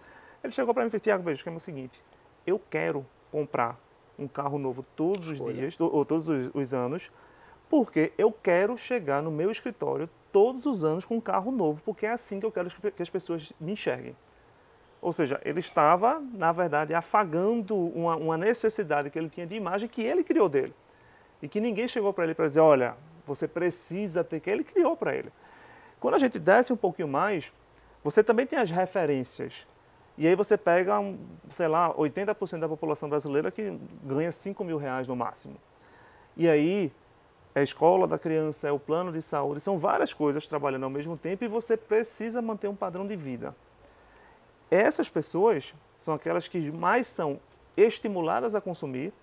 Ele 0.44 0.52
chegou 0.52 0.74
para 0.74 0.84
mim 0.84 0.90
e 0.90 0.92
disse, 0.92 1.04
Tiago, 1.04 1.24
veja, 1.24 1.42
que 1.42 1.48
é 1.48 1.52
o 1.52 1.60
seguinte, 1.60 2.04
eu 2.46 2.60
quero 2.70 3.06
comprar 3.32 3.80
um 4.24 4.28
carro 4.28 4.58
novo 4.58 4.86
todos 4.96 5.28
os 5.28 5.34
Escolha. 5.34 5.54
dias, 5.54 5.80
ou 5.80 6.06
todos 6.06 6.30
os, 6.30 6.52
os 6.54 6.74
anos, 6.74 7.12
porque 7.70 8.12
eu 8.18 8.32
quero 8.32 8.78
chegar 8.78 9.22
no 9.22 9.32
meu 9.32 9.50
escritório 9.50 10.10
todos 10.32 10.66
os 10.66 10.84
anos 10.84 11.06
com 11.06 11.16
um 11.16 11.22
carro 11.22 11.52
novo, 11.52 11.82
porque 11.84 12.06
é 12.06 12.12
assim 12.12 12.40
que 12.40 12.46
eu 12.46 12.52
quero 12.52 12.70
que 12.70 13.02
as 13.02 13.10
pessoas 13.10 13.52
me 13.60 13.74
enxerguem. 13.74 14.16
Ou 15.02 15.12
seja, 15.12 15.42
ele 15.44 15.60
estava, 15.60 16.22
na 16.34 16.52
verdade, 16.52 16.94
afagando 16.94 17.76
uma, 17.76 18.16
uma, 18.16 18.38
necessidade 18.38 19.10
que 19.10 19.18
ele 19.18 19.30
tinha 19.30 19.48
de 19.48 19.56
imagem 19.56 19.90
que 19.90 20.04
ele 20.04 20.24
criou 20.24 20.48
dele. 20.48 20.76
E 21.42 21.48
que 21.48 21.60
ninguém 21.60 21.88
chegou 21.88 22.14
para 22.14 22.26
ele 22.26 22.36
para 22.36 22.46
dizer, 22.46 22.60
olha, 22.60 22.96
você 23.26 23.48
precisa 23.48 24.24
ter 24.24 24.40
que 24.40 24.50
ele 24.50 24.64
criou 24.64 24.96
para 24.96 25.16
ele. 25.16 25.32
Quando 26.00 26.16
a 26.16 26.20
gente 26.20 26.38
desce 26.38 26.72
um 26.72 26.78
pouquinho 26.78 27.08
mais, 27.08 27.52
você 28.04 28.24
também 28.24 28.46
tem 28.46 28.60
as 28.60 28.70
referências. 28.70 29.66
E 30.18 30.28
aí 30.28 30.36
você 30.36 30.58
pega, 30.58 30.98
sei 31.50 31.68
lá, 31.68 31.94
80% 31.94 32.60
da 32.60 32.68
população 32.68 33.10
brasileira 33.10 33.50
que 33.50 33.80
ganha 34.04 34.32
5 34.32 34.64
mil 34.64 34.78
reais 34.78 35.08
no 35.08 35.16
máximo. 35.16 35.56
E 36.36 36.50
aí 36.50 36.92
é 37.56 37.62
a 37.62 37.64
escola 37.64 38.08
da 38.08 38.18
criança, 38.18 38.68
é 38.68 38.72
o 38.72 38.80
plano 38.80 39.12
de 39.12 39.22
saúde, 39.22 39.60
são 39.60 39.78
várias 39.78 40.14
coisas 40.14 40.48
trabalhando 40.48 40.84
ao 40.84 40.90
mesmo 40.90 41.18
tempo 41.18 41.44
e 41.44 41.48
você 41.48 41.76
precisa 41.76 42.42
manter 42.42 42.68
um 42.68 42.76
padrão 42.76 43.06
de 43.06 43.16
vida. 43.16 43.56
Essas 44.70 45.10
pessoas 45.10 45.74
são 45.98 46.14
aquelas 46.14 46.48
que 46.48 46.72
mais 46.72 47.08
são 47.08 47.40
estimuladas 47.76 48.56
a 48.56 48.62
consumir, 48.62 49.14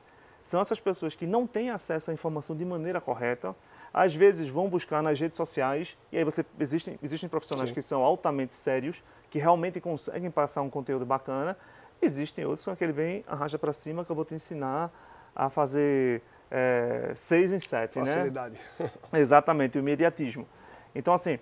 são 0.44 0.60
essas 0.60 0.80
pessoas 0.80 1.14
que 1.14 1.26
não 1.26 1.46
têm 1.46 1.70
acesso 1.70 2.10
à 2.10 2.14
informação 2.14 2.56
de 2.56 2.64
maneira 2.64 3.00
correta, 3.00 3.54
às 3.98 4.14
vezes 4.14 4.48
vão 4.48 4.68
buscar 4.68 5.02
nas 5.02 5.18
redes 5.18 5.36
sociais, 5.36 5.98
e 6.12 6.18
aí 6.18 6.22
você 6.22 6.46
existem, 6.60 6.96
existem 7.02 7.28
profissionais 7.28 7.70
Sim. 7.70 7.74
que 7.74 7.82
são 7.82 8.04
altamente 8.04 8.54
sérios, 8.54 9.02
que 9.28 9.40
realmente 9.40 9.80
conseguem 9.80 10.30
passar 10.30 10.62
um 10.62 10.70
conteúdo 10.70 11.04
bacana. 11.04 11.56
Existem 12.00 12.44
outros 12.44 12.60
que 12.60 12.64
são 12.66 12.74
aquele 12.74 12.92
bem 12.92 13.24
arrasta 13.26 13.58
para 13.58 13.72
cima 13.72 14.04
que 14.04 14.12
eu 14.12 14.14
vou 14.14 14.24
te 14.24 14.36
ensinar 14.36 14.92
a 15.34 15.50
fazer 15.50 16.22
é, 16.48 17.10
seis 17.16 17.52
em 17.52 17.58
sete, 17.58 17.98
né? 17.98 18.04
Facilidade. 18.04 18.60
né? 18.78 18.90
Exatamente, 19.18 19.76
o 19.76 19.80
imediatismo. 19.80 20.46
Então, 20.94 21.12
assim, 21.12 21.40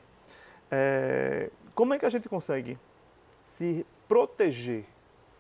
é, 0.71 1.51
como 1.75 1.93
é 1.93 1.99
que 1.99 2.07
a 2.07 2.11
gente 2.11 2.27
consegue 2.27 2.79
se 3.45 3.87
proteger 4.09 4.87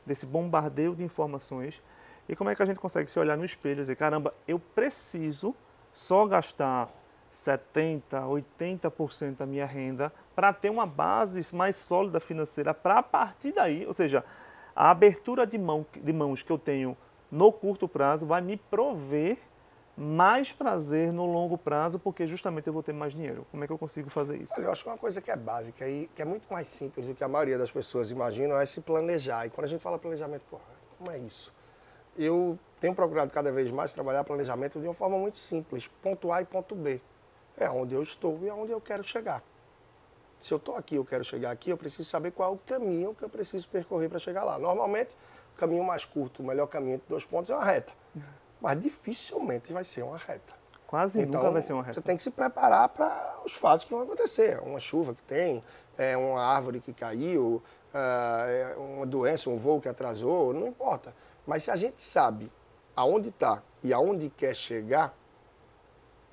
desse 0.04 0.26
bombardeio 0.26 0.94
de 0.94 1.02
informações 1.02 1.82
e 2.28 2.36
como 2.36 2.50
é 2.50 2.54
que 2.54 2.62
a 2.62 2.66
gente 2.66 2.78
consegue 2.78 3.10
se 3.10 3.18
olhar 3.18 3.38
no 3.38 3.44
espelho 3.46 3.78
e 3.78 3.80
dizer, 3.80 3.96
caramba, 3.96 4.34
eu 4.46 4.58
preciso 4.58 5.56
só 5.94 6.26
gastar 6.26 6.90
70, 7.36 8.18
80% 8.22 9.36
da 9.36 9.44
minha 9.44 9.66
renda 9.66 10.10
para 10.34 10.54
ter 10.54 10.70
uma 10.70 10.86
base 10.86 11.54
mais 11.54 11.76
sólida 11.76 12.18
financeira 12.18 12.72
para 12.72 12.98
a 12.98 13.02
partir 13.02 13.52
daí, 13.52 13.86
ou 13.86 13.92
seja, 13.92 14.24
a 14.74 14.90
abertura 14.90 15.46
de, 15.46 15.58
mão, 15.58 15.84
de 15.94 16.12
mãos 16.14 16.40
que 16.40 16.50
eu 16.50 16.56
tenho 16.56 16.96
no 17.30 17.52
curto 17.52 17.86
prazo 17.86 18.24
vai 18.26 18.40
me 18.40 18.56
prover 18.56 19.36
mais 19.94 20.50
prazer 20.50 21.12
no 21.12 21.26
longo 21.26 21.58
prazo, 21.58 21.98
porque 21.98 22.26
justamente 22.26 22.68
eu 22.68 22.72
vou 22.72 22.82
ter 22.82 22.94
mais 22.94 23.12
dinheiro. 23.12 23.46
Como 23.50 23.62
é 23.62 23.66
que 23.66 23.72
eu 23.72 23.78
consigo 23.78 24.08
fazer 24.08 24.40
isso? 24.40 24.54
Olha, 24.56 24.64
eu 24.64 24.72
acho 24.72 24.82
que 24.82 24.88
uma 24.88 24.96
coisa 24.96 25.20
que 25.20 25.30
é 25.30 25.36
básica 25.36 25.86
e 25.86 26.08
que 26.14 26.22
é 26.22 26.24
muito 26.24 26.50
mais 26.50 26.68
simples 26.68 27.06
do 27.06 27.14
que 27.14 27.22
a 27.22 27.28
maioria 27.28 27.58
das 27.58 27.70
pessoas 27.70 28.10
imaginam 28.10 28.58
é 28.58 28.64
se 28.64 28.80
planejar. 28.80 29.46
E 29.46 29.50
quando 29.50 29.66
a 29.66 29.68
gente 29.68 29.82
fala 29.82 29.98
planejamento, 29.98 30.42
porra, 30.50 30.64
como 30.96 31.10
é 31.10 31.18
isso? 31.18 31.54
Eu 32.16 32.58
tenho 32.80 32.94
procurado 32.94 33.30
cada 33.30 33.52
vez 33.52 33.70
mais 33.70 33.92
trabalhar 33.92 34.24
planejamento 34.24 34.80
de 34.80 34.86
uma 34.86 34.94
forma 34.94 35.18
muito 35.18 35.36
simples, 35.36 35.86
ponto 35.86 36.32
A 36.32 36.40
e 36.40 36.46
ponto 36.46 36.74
B. 36.74 37.00
É 37.56 37.68
onde 37.70 37.94
eu 37.94 38.02
estou 38.02 38.38
e 38.42 38.50
aonde 38.50 38.72
eu 38.72 38.80
quero 38.80 39.02
chegar. 39.02 39.42
Se 40.38 40.52
eu 40.52 40.58
estou 40.58 40.76
aqui, 40.76 40.96
eu 40.96 41.04
quero 41.04 41.24
chegar 41.24 41.50
aqui, 41.50 41.70
eu 41.70 41.76
preciso 41.76 42.08
saber 42.08 42.30
qual 42.30 42.52
é 42.52 42.54
o 42.54 42.58
caminho 42.58 43.14
que 43.14 43.22
eu 43.22 43.28
preciso 43.28 43.68
percorrer 43.68 44.08
para 44.08 44.18
chegar 44.18 44.44
lá. 44.44 44.58
Normalmente, 44.58 45.16
o 45.54 45.58
caminho 45.58 45.82
mais 45.82 46.04
curto, 46.04 46.42
o 46.42 46.46
melhor 46.46 46.66
caminho 46.66 46.96
entre 46.96 47.08
dois 47.08 47.24
pontos 47.24 47.50
é 47.50 47.54
uma 47.54 47.64
reta 47.64 47.94
mas 48.60 48.80
dificilmente 48.80 49.72
vai 49.72 49.84
ser 49.84 50.02
uma 50.02 50.16
reta. 50.16 50.54
Quase 50.86 51.20
então, 51.20 51.40
nunca 51.40 51.52
vai 51.52 51.62
ser 51.62 51.72
uma 51.72 51.82
reta. 51.82 51.94
Você 51.94 52.00
tem 52.00 52.16
que 52.16 52.22
se 52.22 52.30
preparar 52.30 52.88
para 52.88 53.40
os 53.44 53.52
fatos 53.52 53.84
que 53.84 53.92
vão 53.92 54.02
acontecer. 54.02 54.60
Uma 54.62 54.78
chuva 54.78 55.14
que 55.14 55.22
tem, 55.22 55.62
é, 55.98 56.16
uma 56.16 56.42
árvore 56.42 56.80
que 56.80 56.92
caiu, 56.92 57.62
é, 57.92 58.74
uma 58.76 59.04
doença, 59.04 59.50
um 59.50 59.56
voo 59.56 59.80
que 59.80 59.88
atrasou, 59.88 60.54
não 60.54 60.66
importa. 60.66 61.14
Mas 61.46 61.64
se 61.64 61.70
a 61.70 61.76
gente 61.76 62.00
sabe 62.00 62.50
aonde 62.94 63.30
está 63.30 63.62
e 63.82 63.92
aonde 63.92 64.30
quer 64.30 64.54
chegar, 64.54 65.16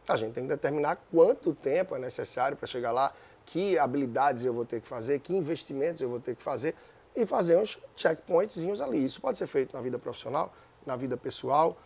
a 0.07 0.15
gente 0.15 0.33
tem 0.33 0.43
que 0.43 0.49
determinar 0.49 0.97
quanto 1.11 1.53
tempo 1.53 1.95
é 1.95 1.99
necessário 1.99 2.57
para 2.57 2.67
chegar 2.67 2.91
lá, 2.91 3.13
que 3.45 3.77
habilidades 3.77 4.45
eu 4.45 4.53
vou 4.53 4.65
ter 4.65 4.81
que 4.81 4.87
fazer, 4.87 5.19
que 5.19 5.35
investimentos 5.35 6.01
eu 6.01 6.09
vou 6.09 6.19
ter 6.19 6.35
que 6.35 6.43
fazer 6.43 6.75
e 7.15 7.25
fazer 7.25 7.57
uns 7.57 7.79
checkpointzinhos 7.95 8.81
ali. 8.81 9.03
Isso 9.03 9.21
pode 9.21 9.37
ser 9.37 9.47
feito 9.47 9.75
na 9.75 9.81
vida 9.81 9.99
profissional, 9.99 10.53
na 10.85 10.95
vida 10.95 11.15
pessoal, 11.15 11.77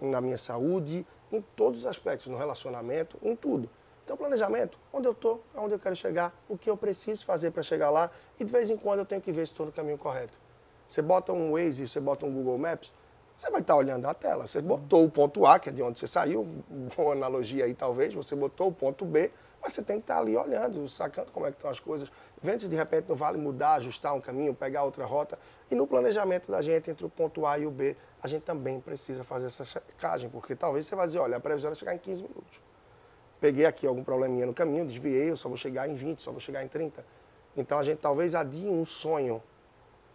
na 0.00 0.20
minha 0.20 0.38
saúde, 0.38 1.06
em 1.32 1.40
todos 1.54 1.80
os 1.80 1.86
aspectos, 1.86 2.26
no 2.28 2.36
relacionamento, 2.36 3.18
em 3.22 3.34
tudo. 3.34 3.68
Então, 4.04 4.16
planejamento, 4.16 4.78
onde 4.92 5.08
eu 5.08 5.12
estou, 5.12 5.42
aonde 5.54 5.74
eu 5.74 5.78
quero 5.78 5.96
chegar, 5.96 6.32
o 6.48 6.56
que 6.56 6.70
eu 6.70 6.76
preciso 6.76 7.24
fazer 7.24 7.50
para 7.50 7.62
chegar 7.62 7.90
lá 7.90 8.10
e 8.38 8.44
de 8.44 8.52
vez 8.52 8.70
em 8.70 8.76
quando 8.76 9.00
eu 9.00 9.04
tenho 9.04 9.20
que 9.20 9.32
ver 9.32 9.46
se 9.46 9.52
estou 9.52 9.66
no 9.66 9.72
caminho 9.72 9.98
correto. 9.98 10.38
Você 10.86 11.02
bota 11.02 11.32
um 11.32 11.52
Waze, 11.52 11.88
você 11.88 11.98
bota 11.98 12.24
um 12.24 12.32
Google 12.32 12.56
Maps, 12.56 12.92
você 13.36 13.50
vai 13.50 13.60
estar 13.60 13.76
olhando 13.76 14.06
a 14.06 14.14
tela. 14.14 14.46
Você 14.46 14.62
botou 14.62 15.04
o 15.04 15.10
ponto 15.10 15.44
A, 15.44 15.58
que 15.58 15.68
é 15.68 15.72
de 15.72 15.82
onde 15.82 15.98
você 15.98 16.06
saiu, 16.06 16.44
boa 16.96 17.12
analogia 17.12 17.66
aí 17.66 17.74
talvez, 17.74 18.14
você 18.14 18.34
botou 18.34 18.68
o 18.68 18.72
ponto 18.72 19.04
B, 19.04 19.30
mas 19.62 19.74
você 19.74 19.82
tem 19.82 19.96
que 19.96 20.04
estar 20.04 20.18
ali 20.18 20.36
olhando, 20.36 20.88
sacando 20.88 21.30
como 21.32 21.46
é 21.46 21.50
que 21.50 21.56
estão 21.56 21.70
as 21.70 21.80
coisas. 21.80 22.10
Vendo 22.40 22.60
se 22.60 22.68
de 22.68 22.76
repente 22.76 23.08
não 23.08 23.16
vale 23.16 23.36
mudar, 23.36 23.74
ajustar 23.74 24.14
um 24.14 24.20
caminho, 24.20 24.54
pegar 24.54 24.84
outra 24.84 25.04
rota. 25.04 25.38
E 25.70 25.74
no 25.74 25.86
planejamento 25.86 26.50
da 26.50 26.62
gente, 26.62 26.90
entre 26.90 27.04
o 27.04 27.10
ponto 27.10 27.44
A 27.44 27.58
e 27.58 27.66
o 27.66 27.70
B, 27.70 27.96
a 28.22 28.28
gente 28.28 28.42
também 28.42 28.80
precisa 28.80 29.22
fazer 29.24 29.46
essa 29.46 29.64
checagem, 29.64 30.30
porque 30.30 30.54
talvez 30.54 30.86
você 30.86 30.94
vai 30.94 31.06
dizer, 31.06 31.18
olha, 31.18 31.36
a 31.36 31.40
previsão 31.40 31.70
é 31.70 31.74
chegar 31.74 31.94
em 31.94 31.98
15 31.98 32.22
minutos. 32.22 32.62
Peguei 33.40 33.66
aqui 33.66 33.86
algum 33.86 34.02
probleminha 34.02 34.46
no 34.46 34.54
caminho, 34.54 34.86
desviei, 34.86 35.30
eu 35.30 35.36
só 35.36 35.48
vou 35.48 35.58
chegar 35.58 35.88
em 35.88 35.94
20, 35.94 36.22
só 36.22 36.30
vou 36.30 36.40
chegar 36.40 36.64
em 36.64 36.68
30. 36.68 37.04
Então 37.56 37.78
a 37.78 37.82
gente 37.82 37.98
talvez 37.98 38.34
adie 38.34 38.68
um 38.68 38.84
sonho 38.84 39.42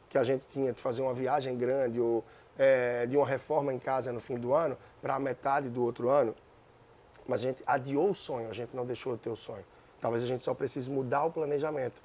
que 0.10 0.18
a 0.18 0.24
gente 0.24 0.46
tinha 0.48 0.74
de 0.74 0.82
fazer 0.82 1.02
uma 1.02 1.14
viagem 1.14 1.58
grande 1.58 2.00
ou 2.00 2.24
é, 2.58 3.06
de 3.06 3.18
uma 3.18 3.26
reforma 3.26 3.74
em 3.74 3.80
casa 3.80 4.12
no 4.12 4.20
fim 4.20 4.38
do 4.38 4.54
ano 4.54 4.78
para 5.02 5.16
a 5.16 5.20
metade 5.20 5.70
do 5.70 5.84
outro 5.84 6.10
ano 6.10 6.36
mas 7.28 7.40
a 7.40 7.44
gente 7.44 7.64
adiou 7.66 8.10
o 8.10 8.16
sonho, 8.16 8.50
a 8.50 8.54
gente 8.54 8.76
não 8.76 8.86
deixou 8.86 9.16
de 9.16 9.22
ter 9.22 9.30
o 9.30 9.36
sonho. 9.36 9.64
Talvez 10.00 10.24
a 10.24 10.28
gente 10.28 10.44
só 10.44 10.54
precise 10.54 10.90
mudar 10.90 11.24
o 11.24 11.32
planejamento. 11.32 12.02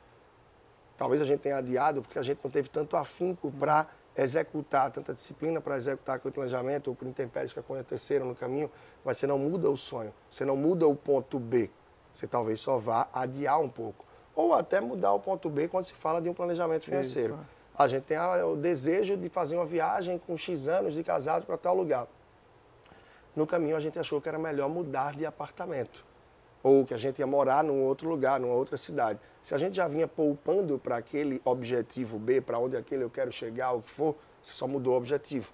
Talvez 0.97 1.21
a 1.21 1.25
gente 1.25 1.41
tenha 1.41 1.57
adiado 1.57 2.03
porque 2.03 2.19
a 2.19 2.23
gente 2.23 2.41
não 2.43 2.51
teve 2.51 2.69
tanto 2.69 2.97
afinco 2.97 3.51
para 3.51 3.89
executar, 4.17 4.91
tanta 4.91 5.13
disciplina 5.13 5.61
para 5.61 5.77
executar 5.77 6.17
aquele 6.17 6.33
planejamento 6.33 6.89
ou 6.89 6.95
por 6.95 7.07
intempéries 7.07 7.53
que 7.53 7.59
aconteceram 7.59 8.27
no 8.27 8.35
caminho, 8.35 8.71
mas 9.05 9.19
você 9.19 9.27
não 9.27 9.39
muda 9.39 9.69
o 9.69 9.77
sonho, 9.77 10.13
você 10.31 10.45
não 10.45 10.57
muda 10.57 10.87
o 10.87 10.95
ponto 10.95 11.39
B. 11.39 11.71
Você 12.15 12.27
talvez 12.27 12.61
só 12.61 12.79
vá 12.79 13.09
adiar 13.13 13.61
um 13.61 13.69
pouco. 13.69 14.05
Ou 14.35 14.55
até 14.55 14.81
mudar 14.81 15.13
o 15.13 15.21
ponto 15.21 15.51
B 15.51 15.69
quando 15.69 15.85
se 15.85 15.93
fala 15.93 16.21
de 16.21 16.31
um 16.31 16.35
planejamento 16.35 16.85
financeiro. 16.85 17.35
Isso. 17.35 17.56
A 17.79 17.87
gente 17.87 18.05
tem 18.05 18.19
o 18.19 18.57
desejo 18.57 19.17
de 19.17 19.29
fazer 19.29 19.57
uma 19.57 19.67
viagem 19.67 20.19
com 20.19 20.37
X 20.37 20.67
anos 20.67 20.95
de 20.95 21.05
casado 21.05 21.45
para 21.45 21.59
tal 21.59 21.77
lugar. 21.77 22.07
No 23.35 23.47
caminho 23.47 23.77
a 23.77 23.81
gente 23.81 23.99
achou 23.99 24.19
que 24.21 24.29
era 24.29 24.39
melhor 24.39 24.69
mudar 24.71 25.15
de 25.15 25.27
apartamento 25.27 26.05
ou 26.63 26.85
que 26.85 26.95
a 26.95 26.99
gente 26.99 27.19
ia 27.19 27.27
morar 27.27 27.63
num 27.63 27.85
outro 27.85 28.09
lugar, 28.09 28.41
numa 28.41 28.55
outra 28.55 28.77
cidade. 28.77 29.21
Se 29.43 29.55
a 29.55 29.59
gente 29.59 29.77
já 29.77 29.87
vinha 29.87 30.09
poupando 30.09 30.79
para 30.79 30.97
aquele 30.97 31.41
objetivo 31.45 32.19
B, 32.19 32.41
para 32.41 32.59
onde 32.59 32.77
aquele 32.77 33.05
eu 33.05 33.11
quero 33.11 33.31
chegar, 33.31 33.73
o 33.73 33.83
que 33.83 33.91
for, 33.91 34.17
você 34.43 34.53
só 34.53 34.67
mudou 34.67 34.95
o 34.95 34.97
objetivo. 34.97 35.53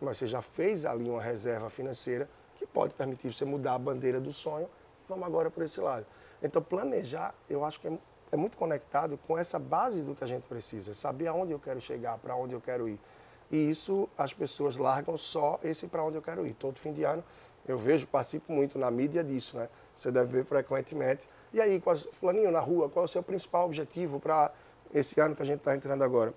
Mas 0.00 0.18
você 0.18 0.26
já 0.26 0.42
fez 0.42 0.84
ali 0.84 1.08
uma 1.08 1.20
reserva 1.20 1.68
financeira 1.68 2.28
que 2.54 2.66
pode 2.66 2.94
permitir 2.94 3.32
você 3.32 3.44
mudar 3.44 3.74
a 3.74 3.78
bandeira 3.78 4.20
do 4.20 4.30
sonho 4.30 4.68
e 5.00 5.08
vamos 5.08 5.26
agora 5.26 5.50
por 5.50 5.64
esse 5.64 5.80
lado. 5.80 6.06
Então, 6.42 6.62
planejar, 6.62 7.34
eu 7.48 7.64
acho 7.64 7.80
que 7.80 7.88
é, 7.88 7.98
é 8.32 8.36
muito 8.36 8.56
conectado 8.56 9.18
com 9.26 9.36
essa 9.38 9.58
base 9.58 10.02
do 10.02 10.14
que 10.14 10.24
a 10.24 10.26
gente 10.26 10.46
precisa, 10.46 10.94
saber 10.94 11.28
aonde 11.28 11.52
eu 11.52 11.58
quero 11.58 11.80
chegar, 11.80 12.18
para 12.18 12.34
onde 12.34 12.54
eu 12.54 12.60
quero 12.60 12.88
ir. 12.88 12.98
E 13.50 13.70
isso 13.70 14.08
as 14.18 14.32
pessoas 14.32 14.76
largam 14.76 15.16
só 15.16 15.60
esse 15.62 15.86
para 15.86 16.02
onde 16.02 16.16
eu 16.16 16.22
quero 16.22 16.46
ir. 16.46 16.54
Todo 16.54 16.78
fim 16.78 16.92
de 16.92 17.04
ano 17.04 17.22
eu 17.66 17.78
vejo, 17.78 18.06
participo 18.06 18.52
muito 18.52 18.78
na 18.78 18.90
mídia 18.90 19.24
disso, 19.24 19.56
né? 19.56 19.68
Você 19.94 20.12
deve 20.12 20.30
ver 20.30 20.44
frequentemente. 20.44 21.28
E 21.52 21.60
aí, 21.60 21.80
qual, 21.80 21.96
fulaninho 21.96 22.50
na 22.50 22.60
rua, 22.60 22.88
qual 22.88 23.04
é 23.04 23.06
o 23.06 23.08
seu 23.08 23.22
principal 23.22 23.66
objetivo 23.66 24.20
para 24.20 24.52
esse 24.94 25.20
ano 25.20 25.34
que 25.34 25.42
a 25.42 25.44
gente 25.44 25.58
está 25.58 25.74
entrando 25.74 26.02
agora? 26.04 26.32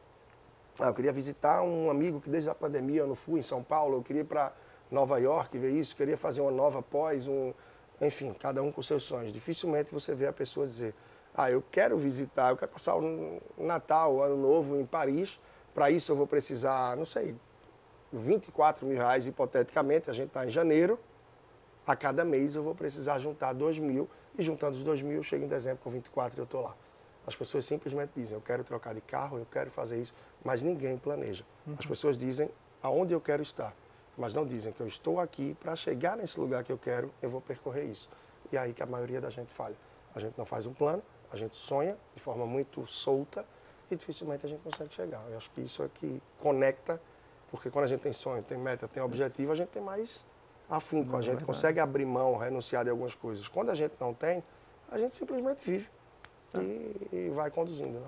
Ah, 0.80 0.88
eu 0.88 0.94
queria 0.94 1.12
visitar 1.12 1.62
um 1.62 1.90
amigo 1.90 2.22
que 2.22 2.30
desde 2.30 2.50
a 2.50 2.56
pandemia 2.56 3.02
eu 3.02 3.08
não 3.08 3.16
fui 3.16 3.40
em 3.40 3.44
São 3.44 3.62
Paulo, 3.62 3.98
eu 3.98 4.02
queria 4.02 4.22
ir 4.22 4.26
para 4.26 4.54
Nova 4.90 5.20
York 5.20 5.58
ver 5.58 5.72
isso, 5.72 5.96
queria 5.96 6.18
fazer 6.18 6.42
uma 6.42 6.52
nova 6.52 6.82
pós, 6.82 7.28
um, 7.28 7.54
enfim, 8.02 8.34
cada 8.34 8.64
um 8.64 8.72
com 8.72 8.82
seus 8.82 9.04
sonhos. 9.04 9.32
Dificilmente 9.34 9.92
você 9.92 10.16
vê 10.16 10.26
a 10.26 10.34
pessoa 10.34 10.66
dizer, 10.66 10.96
ah, 11.36 11.50
eu 11.50 11.64
quero 11.72 11.98
visitar, 11.98 12.52
eu 12.52 12.58
quero 12.58 12.72
passar 12.72 12.96
o 12.96 13.42
Natal, 13.58 14.16
o 14.16 14.22
Ano 14.22 14.38
Novo 14.38 14.80
em 14.80 14.86
Paris, 14.86 15.40
para 15.74 15.90
isso 15.90 16.12
eu 16.12 16.16
vou 16.16 16.28
precisar, 16.28 16.98
não 16.98 17.06
sei, 17.06 17.36
24 18.12 18.86
mil 18.86 18.98
reais 18.98 19.28
hipoteticamente, 19.28 20.10
a 20.10 20.14
gente 20.14 20.28
está 20.28 20.46
em 20.46 20.50
janeiro. 20.50 21.00
A 21.86 21.96
cada 21.96 22.24
mês 22.24 22.56
eu 22.56 22.64
vou 22.64 22.76
precisar 22.76 23.20
juntar 23.20 23.54
2 23.54 23.80
mil 23.80 24.10
e 24.38 24.44
juntando 24.44 24.78
os 24.78 24.84
2 24.84 25.02
mil, 25.02 25.24
chega 25.24 25.46
em 25.46 25.48
dezembro 25.48 25.80
com 25.84 25.90
24 25.90 26.38
e 26.38 26.42
eu 26.42 26.44
estou 26.44 26.62
lá. 26.62 26.76
As 27.26 27.36
pessoas 27.36 27.66
simplesmente 27.66 28.12
dizem, 28.16 28.36
eu 28.36 28.42
quero 28.42 28.64
trocar 28.64 28.94
de 28.94 29.02
carro, 29.02 29.38
eu 29.38 29.46
quero 29.46 29.70
fazer 29.70 30.02
isso, 30.02 30.14
mas 30.44 30.64
ninguém 30.64 30.98
planeja. 30.98 31.44
Uhum. 31.66 31.76
As 31.78 31.86
pessoas 31.86 32.18
dizem 32.18 32.50
aonde 32.82 33.14
eu 33.14 33.22
quero 33.22 33.44
estar, 33.44 33.74
mas 34.18 34.34
não 34.34 34.46
dizem 34.46 34.74
que 34.74 34.82
eu 34.82 34.88
estou 34.88 35.20
aqui 35.20 35.56
para 35.60 35.76
chegar 35.76 36.18
nesse 36.18 36.40
lugar 36.40 36.64
que 36.64 36.72
eu 36.72 36.78
quero, 36.78 37.12
eu 37.22 37.30
vou 37.30 37.42
percorrer 37.42 37.86
isso. 37.86 38.10
E 38.52 38.58
é 38.58 38.60
aí 38.60 38.74
que 38.74 38.82
a 38.82 38.86
maioria 38.86 39.22
da 39.22 39.30
gente 39.30 39.54
falha. 39.54 39.76
A 40.16 40.20
gente 40.20 40.38
não 40.38 40.46
faz 40.46 40.66
um 40.66 40.74
plano, 40.74 41.04
a 41.32 41.36
gente 41.36 41.56
sonha 41.58 41.98
de 42.16 42.22
forma 42.22 42.46
muito 42.46 42.86
solta 42.88 43.46
e 43.90 43.96
dificilmente 43.96 44.46
a 44.46 44.50
gente 44.50 44.62
consegue 44.62 44.94
chegar. 44.94 45.24
Eu 45.30 45.38
acho 45.38 45.50
que 45.52 45.62
isso 45.62 45.84
é 45.84 45.90
que 45.94 46.22
conecta, 46.40 47.02
porque 47.52 47.70
quando 47.70 47.86
a 47.86 47.88
gente 47.88 48.02
tem 48.02 48.14
sonho, 48.14 48.44
tem 48.44 48.58
meta, 48.58 48.88
tem 48.88 49.02
objetivo, 49.02 49.52
a 49.52 49.56
gente 49.56 49.70
tem 49.70 49.82
mais 49.82 50.26
afinco, 50.70 51.16
a 51.18 51.22
gente 51.22 51.44
consegue 51.44 51.80
abrir 51.80 52.06
mão, 52.06 52.38
renunciar 52.38 52.84
de 52.84 52.90
algumas 52.90 53.16
coisas. 53.16 53.48
Quando 53.48 53.70
a 53.70 53.76
gente 53.76 53.94
não 54.00 54.14
tem, 54.14 54.44
a 54.92 54.98
gente 54.98 55.16
simplesmente 55.16 55.64
vive 55.64 55.90
e, 56.56 57.08
e 57.12 57.30
vai 57.30 57.50
conduzindo. 57.50 58.00
Né? 58.00 58.08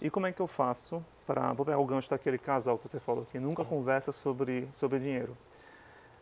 E 0.00 0.10
como 0.10 0.26
é 0.26 0.32
que 0.32 0.40
eu 0.40 0.46
faço 0.46 1.02
para. 1.26 1.52
Vou 1.52 1.64
pegar 1.64 1.78
o 1.78 1.84
gancho 1.84 2.10
daquele 2.10 2.38
casal 2.38 2.78
que 2.78 2.88
você 2.88 2.98
falou 2.98 3.26
que 3.30 3.38
nunca 3.38 3.64
conversa 3.64 4.12
sobre, 4.12 4.68
sobre 4.72 4.98
dinheiro. 4.98 5.36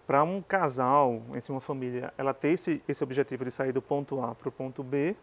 Para 0.07 0.23
um 0.23 0.43
casal, 0.43 1.23
em 1.33 1.41
si, 1.41 1.53
uma 1.53 1.61
família, 1.61 2.13
ela 2.19 2.35
ter 2.35 2.49
esse, 2.49 2.83
esse 2.89 3.03
objetivo 3.03 3.45
de 3.45 3.51
sair 3.51 3.73
do 3.73 3.81
ponto 3.81 4.21
A 4.21 4.35
para 4.35 4.49
o 4.49 4.53
ponto 4.53 4.83
B, 4.83 5.17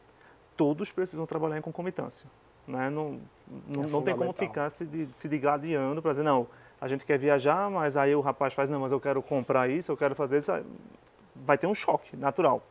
todos 0.58 0.91
precisam 0.91 1.26
trabalhar 1.26 1.58
em 1.58 1.62
concomitância. 1.62 2.30
Né? 2.67 2.89
Não, 2.89 3.22
não, 3.67 3.84
é 3.84 3.88
não 3.88 4.02
tem 4.02 4.17
como 4.17 4.34
ficar 4.34 4.70
se, 4.70 5.08
se 5.13 5.30
digladiando 5.30 6.02
para 6.02 6.12
dizer, 6.12 6.24
não, 6.24 6.48
a 6.82 6.88
gente 6.88 7.06
quer 7.06 7.17
viajar, 7.17 7.70
mas 7.70 7.96
aí 7.96 8.13
o 8.13 8.20
rapaz 8.20 8.54
faz, 8.54 8.70
não, 8.70 8.82
mas 8.82 8.91
eu 8.91 9.00
quero 9.00 9.22
comprar 9.22 9.70
isso, 9.70 9.91
eu 9.91 9.96
quero 9.96 10.15
fazer 10.15 10.39
isso. 10.39 10.52
Vai 11.36 11.58
ter 11.58 11.67
um 11.67 11.76
choque 11.76 12.17
natural. 12.17 12.62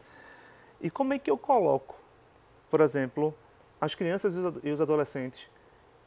E 0.80 0.90
como 0.90 1.14
é 1.14 1.18
que 1.18 1.30
eu 1.30 1.38
coloco, 1.38 1.96
por 2.70 2.80
exemplo, 2.80 3.34
as 3.80 3.94
crianças 3.94 4.34
e 4.62 4.70
os 4.70 4.80
adolescentes 4.80 5.48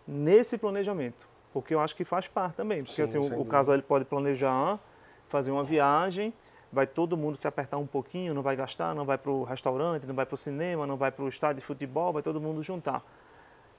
nesse 0.08 0.58
planejamento? 0.58 1.28
Porque 1.52 1.74
eu 1.74 1.80
acho 1.80 1.96
que 1.96 2.06
faz 2.06 2.28
parte 2.28 2.56
também. 2.56 2.84
Porque 2.84 2.94
Sim, 2.94 3.18
assim, 3.18 3.18
o, 3.18 3.42
o 3.42 3.46
casal 3.46 3.74
ele 3.74 3.82
pode 3.82 4.06
planejar, 4.06 4.80
fazer 5.28 5.50
uma 5.50 5.63
viagem, 5.63 6.34
vai 6.72 6.86
todo 6.86 7.18
mundo 7.18 7.36
se 7.36 7.48
apertar 7.48 7.78
um 7.78 7.88
pouquinho, 7.88 8.34
não 8.34 8.42
vai 8.42 8.56
gastar, 8.56 8.94
não 8.94 9.06
vai 9.06 9.18
para 9.18 9.32
o 9.32 9.44
restaurante, 9.44 10.06
não 10.06 10.16
vai 10.16 10.26
para 10.26 10.36
o 10.36 10.38
cinema, 10.38 10.86
não 10.86 10.98
vai 10.98 11.12
para 11.12 11.24
o 11.24 11.28
estádio 11.28 11.58
de 11.58 11.62
futebol, 11.62 12.14
vai 12.14 12.22
todo 12.22 12.40
mundo 12.40 12.62
juntar. 12.62 13.04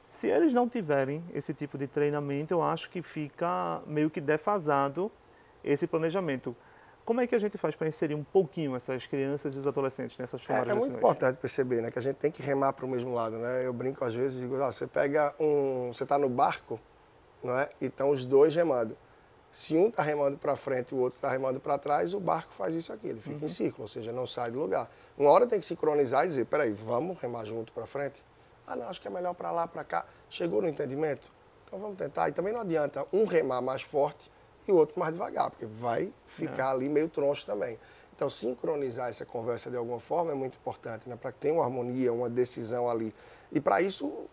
Se 0.07 0.26
eles 0.26 0.53
não 0.53 0.68
tiverem 0.68 1.22
esse 1.33 1.55
tipo 1.55 1.79
de 1.79 1.87
treinamento, 1.87 2.53
eu 2.53 2.62
acho 2.62 2.90
que 2.90 3.00
fica 3.00 3.81
meio 3.87 4.11
que 4.11 4.20
defasado 4.20 5.11
esse 5.62 5.87
planejamento. 5.87 6.57
Como 7.05 7.20
é 7.20 7.26
que 7.26 7.35
a 7.35 7.38
gente 7.38 7.57
faz 7.57 7.74
para 7.76 7.88
inserir 7.88 8.14
um 8.14 8.24
pouquinho 8.24 8.74
essas 8.76 9.07
crianças 9.07 9.55
e 9.55 9.59
os 9.59 9.66
adolescentes 9.66 10.18
nessas 10.18 10.44
tomadas 10.44 10.68
é, 10.68 10.72
é 10.72 10.74
muito 10.74 10.96
importante 10.96 11.37
perceber, 11.37 11.81
né, 11.81 11.90
que 11.90 11.98
a 11.98 12.03
gente 12.03 12.16
tem 12.16 12.31
que 12.31 12.42
remar 12.42 12.72
para 12.72 12.85
o 12.85 12.88
mesmo 12.88 13.14
lado, 13.14 13.37
né? 13.38 13.66
Eu 13.66 13.72
brinco 13.72 14.05
às 14.05 14.14
vezes 14.14 14.38
e 14.38 14.40
digo, 14.42 14.61
ah, 14.62 14.70
você 14.70 14.87
pega 14.87 15.35
um, 15.38 15.92
você 15.92 16.03
está 16.03 16.18
no 16.18 16.29
barco, 16.29 16.79
não 17.42 17.59
é? 17.59 17.70
E 17.81 17.87
estão 17.87 18.11
os 18.11 18.26
dois 18.26 18.55
remando. 18.55 18.96
Se 19.52 19.76
um 19.76 19.88
está 19.88 20.02
remando 20.02 20.38
para 20.38 20.56
frente 20.56 20.92
e 20.92 20.94
o 20.94 20.98
outro 20.98 21.16
está 21.16 21.30
remando 21.30 21.58
para 21.58 21.76
trás, 21.76 22.14
o 22.14 22.20
barco 22.20 22.52
faz 22.52 22.74
isso 22.74 22.92
aqui, 22.92 23.08
ele 23.08 23.20
fica 23.20 23.36
uhum. 23.36 23.44
em 23.44 23.48
círculo, 23.48 23.82
ou 23.82 23.88
seja, 23.88 24.12
não 24.12 24.26
sai 24.26 24.50
do 24.50 24.60
lugar. 24.60 24.88
Uma 25.18 25.30
hora 25.30 25.46
tem 25.46 25.58
que 25.58 25.66
sincronizar 25.66 26.24
e 26.24 26.28
dizer, 26.28 26.46
peraí, 26.46 26.70
vamos 26.72 27.18
remar 27.20 27.44
junto 27.44 27.72
para 27.72 27.86
frente? 27.86 28.22
Ah, 28.66 28.76
não, 28.76 28.88
acho 28.88 29.00
que 29.00 29.08
é 29.08 29.10
melhor 29.10 29.34
para 29.34 29.50
lá, 29.50 29.66
para 29.66 29.82
cá. 29.82 30.06
Chegou 30.28 30.62
no 30.62 30.68
entendimento? 30.68 31.32
Então 31.64 31.78
vamos 31.78 31.96
tentar. 31.96 32.28
E 32.28 32.32
também 32.32 32.52
não 32.52 32.60
adianta 32.60 33.04
um 33.12 33.24
remar 33.24 33.60
mais 33.60 33.82
forte 33.82 34.30
e 34.68 34.72
o 34.72 34.76
outro 34.76 34.98
mais 34.98 35.12
devagar, 35.12 35.50
porque 35.50 35.66
vai 35.66 36.12
ficar 36.26 36.68
é. 36.68 36.70
ali 36.72 36.88
meio 36.88 37.08
troncho 37.08 37.44
também. 37.44 37.78
Então, 38.14 38.28
sincronizar 38.28 39.08
essa 39.08 39.24
conversa 39.24 39.70
de 39.70 39.76
alguma 39.76 39.98
forma 39.98 40.30
é 40.30 40.34
muito 40.34 40.58
importante, 40.58 41.08
né? 41.08 41.16
para 41.16 41.32
que 41.32 41.38
tenha 41.38 41.54
uma 41.54 41.64
harmonia, 41.64 42.12
uma 42.12 42.28
decisão 42.28 42.88
ali. 42.88 43.14
E 43.50 43.58
para 43.58 43.80
isso, 43.80 44.26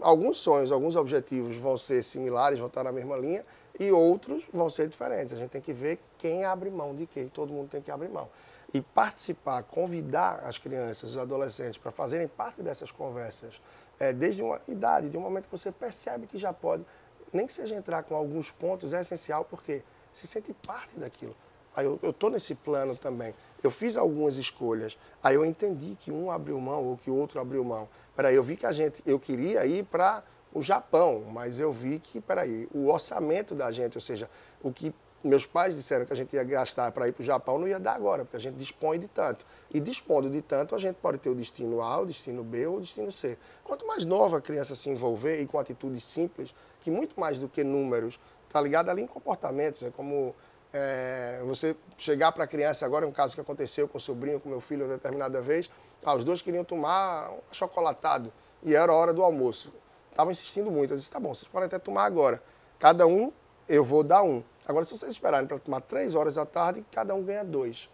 alguns 0.00 0.38
sonhos, 0.38 0.72
alguns 0.72 0.96
objetivos 0.96 1.56
vão 1.56 1.76
ser 1.76 2.02
similares, 2.02 2.58
vão 2.58 2.66
estar 2.66 2.82
na 2.82 2.90
mesma 2.90 3.16
linha, 3.16 3.46
e 3.78 3.92
outros 3.92 4.44
vão 4.52 4.68
ser 4.68 4.88
diferentes. 4.88 5.34
A 5.34 5.36
gente 5.36 5.50
tem 5.50 5.60
que 5.60 5.72
ver 5.72 5.98
quem 6.16 6.44
abre 6.44 6.70
mão 6.70 6.94
de 6.94 7.06
quem, 7.06 7.28
todo 7.28 7.52
mundo 7.52 7.68
tem 7.68 7.80
que 7.80 7.90
abrir 7.90 8.08
mão. 8.08 8.28
E 8.72 8.80
participar, 8.80 9.62
convidar 9.62 10.40
as 10.44 10.58
crianças, 10.58 11.10
os 11.10 11.18
adolescentes 11.18 11.78
para 11.78 11.90
fazerem 11.90 12.28
parte 12.28 12.62
dessas 12.62 12.90
conversas, 12.90 13.60
é, 13.98 14.12
desde 14.12 14.42
uma 14.42 14.60
idade, 14.68 15.08
de 15.08 15.16
um 15.16 15.20
momento 15.20 15.44
que 15.44 15.56
você 15.56 15.72
percebe 15.72 16.26
que 16.26 16.36
já 16.36 16.52
pode, 16.52 16.84
nem 17.32 17.46
que 17.46 17.52
seja 17.52 17.74
entrar 17.74 18.02
com 18.02 18.14
alguns 18.14 18.50
pontos, 18.50 18.92
é 18.92 19.00
essencial 19.00 19.44
porque 19.44 19.82
se 20.12 20.26
sente 20.26 20.52
parte 20.52 20.98
daquilo. 20.98 21.34
Aí 21.74 21.86
eu 21.86 21.98
estou 22.02 22.28
nesse 22.28 22.54
plano 22.54 22.96
também. 22.96 23.34
Eu 23.62 23.70
fiz 23.70 23.96
algumas 23.96 24.36
escolhas. 24.36 24.98
Aí 25.22 25.36
eu 25.36 25.44
entendi 25.44 25.96
que 25.98 26.10
um 26.10 26.30
abriu 26.30 26.60
mão 26.60 26.84
ou 26.84 26.96
que 26.96 27.10
o 27.10 27.14
outro 27.14 27.40
abriu 27.40 27.62
mão. 27.62 27.88
Peraí, 28.16 28.34
eu 28.34 28.42
vi 28.42 28.56
que 28.56 28.66
a 28.66 28.72
gente, 28.72 29.02
eu 29.06 29.18
queria 29.18 29.64
ir 29.64 29.84
para 29.84 30.24
o 30.52 30.62
Japão, 30.62 31.24
mas 31.30 31.60
eu 31.60 31.72
vi 31.72 31.98
que, 31.98 32.20
peraí, 32.20 32.68
o 32.72 32.88
orçamento 32.88 33.54
da 33.54 33.70
gente, 33.70 33.96
ou 33.96 34.00
seja, 34.00 34.28
o 34.62 34.72
que 34.72 34.94
meus 35.22 35.44
pais 35.44 35.74
disseram 35.74 36.06
que 36.06 36.12
a 36.12 36.16
gente 36.16 36.34
ia 36.34 36.44
gastar 36.44 36.92
para 36.92 37.08
ir 37.08 37.12
para 37.12 37.22
o 37.22 37.24
Japão, 37.24 37.58
não 37.58 37.66
ia 37.66 37.80
dar 37.80 37.94
agora, 37.94 38.24
porque 38.24 38.36
a 38.36 38.40
gente 38.40 38.54
dispõe 38.54 38.98
de 38.98 39.08
tanto. 39.08 39.44
E 39.72 39.80
dispondo 39.80 40.30
de 40.30 40.40
tanto, 40.40 40.74
a 40.74 40.78
gente 40.78 40.96
pode 40.96 41.18
ter 41.18 41.28
o 41.28 41.34
destino 41.34 41.82
A, 41.82 42.00
o 42.00 42.06
destino 42.06 42.44
B 42.44 42.66
ou 42.66 42.76
o 42.76 42.80
destino 42.80 43.10
C. 43.10 43.36
Quanto 43.64 43.86
mais 43.86 44.04
nova 44.04 44.38
a 44.38 44.40
criança 44.40 44.74
se 44.74 44.88
envolver 44.88 45.40
e 45.40 45.46
com 45.46 45.58
atitudes 45.58 46.04
simples, 46.04 46.54
que 46.80 46.90
muito 46.90 47.18
mais 47.18 47.38
do 47.38 47.48
que 47.48 47.64
números, 47.64 48.18
está 48.46 48.60
ligado 48.60 48.90
ali 48.90 49.02
em 49.02 49.06
comportamentos, 49.06 49.82
é 49.82 49.90
como 49.90 50.34
é, 50.72 51.42
você 51.44 51.74
chegar 51.96 52.30
para 52.30 52.44
a 52.44 52.46
criança, 52.46 52.86
agora 52.86 53.04
é 53.04 53.08
um 53.08 53.12
caso 53.12 53.34
que 53.34 53.40
aconteceu 53.40 53.88
com 53.88 53.98
o 53.98 54.00
sobrinho, 54.00 54.38
com 54.38 54.48
meu 54.48 54.60
filho, 54.60 54.86
determinada 54.86 55.40
vez, 55.40 55.68
ah, 56.04 56.14
os 56.14 56.24
dois 56.24 56.40
queriam 56.40 56.64
tomar 56.64 57.30
um 57.32 57.40
chocolatado 57.52 58.32
e 58.62 58.74
era 58.74 58.92
a 58.92 58.94
hora 58.94 59.12
do 59.12 59.22
almoço 59.22 59.72
estavam 60.18 60.32
insistindo 60.32 60.70
muito. 60.70 60.92
Eu 60.92 60.96
disse, 60.96 61.10
tá 61.10 61.20
bom, 61.20 61.32
vocês 61.32 61.48
podem 61.48 61.66
até 61.66 61.78
tomar 61.78 62.04
agora. 62.04 62.42
Cada 62.78 63.06
um, 63.06 63.32
eu 63.68 63.84
vou 63.84 64.02
dar 64.02 64.24
um. 64.24 64.42
Agora, 64.66 64.84
se 64.84 64.96
vocês 64.98 65.12
esperarem 65.12 65.46
para 65.46 65.58
tomar 65.60 65.80
três 65.82 66.16
horas 66.16 66.34
da 66.34 66.44
tarde, 66.44 66.84
cada 66.90 67.14
um 67.14 67.22
ganha 67.22 67.44
dois. 67.44 67.88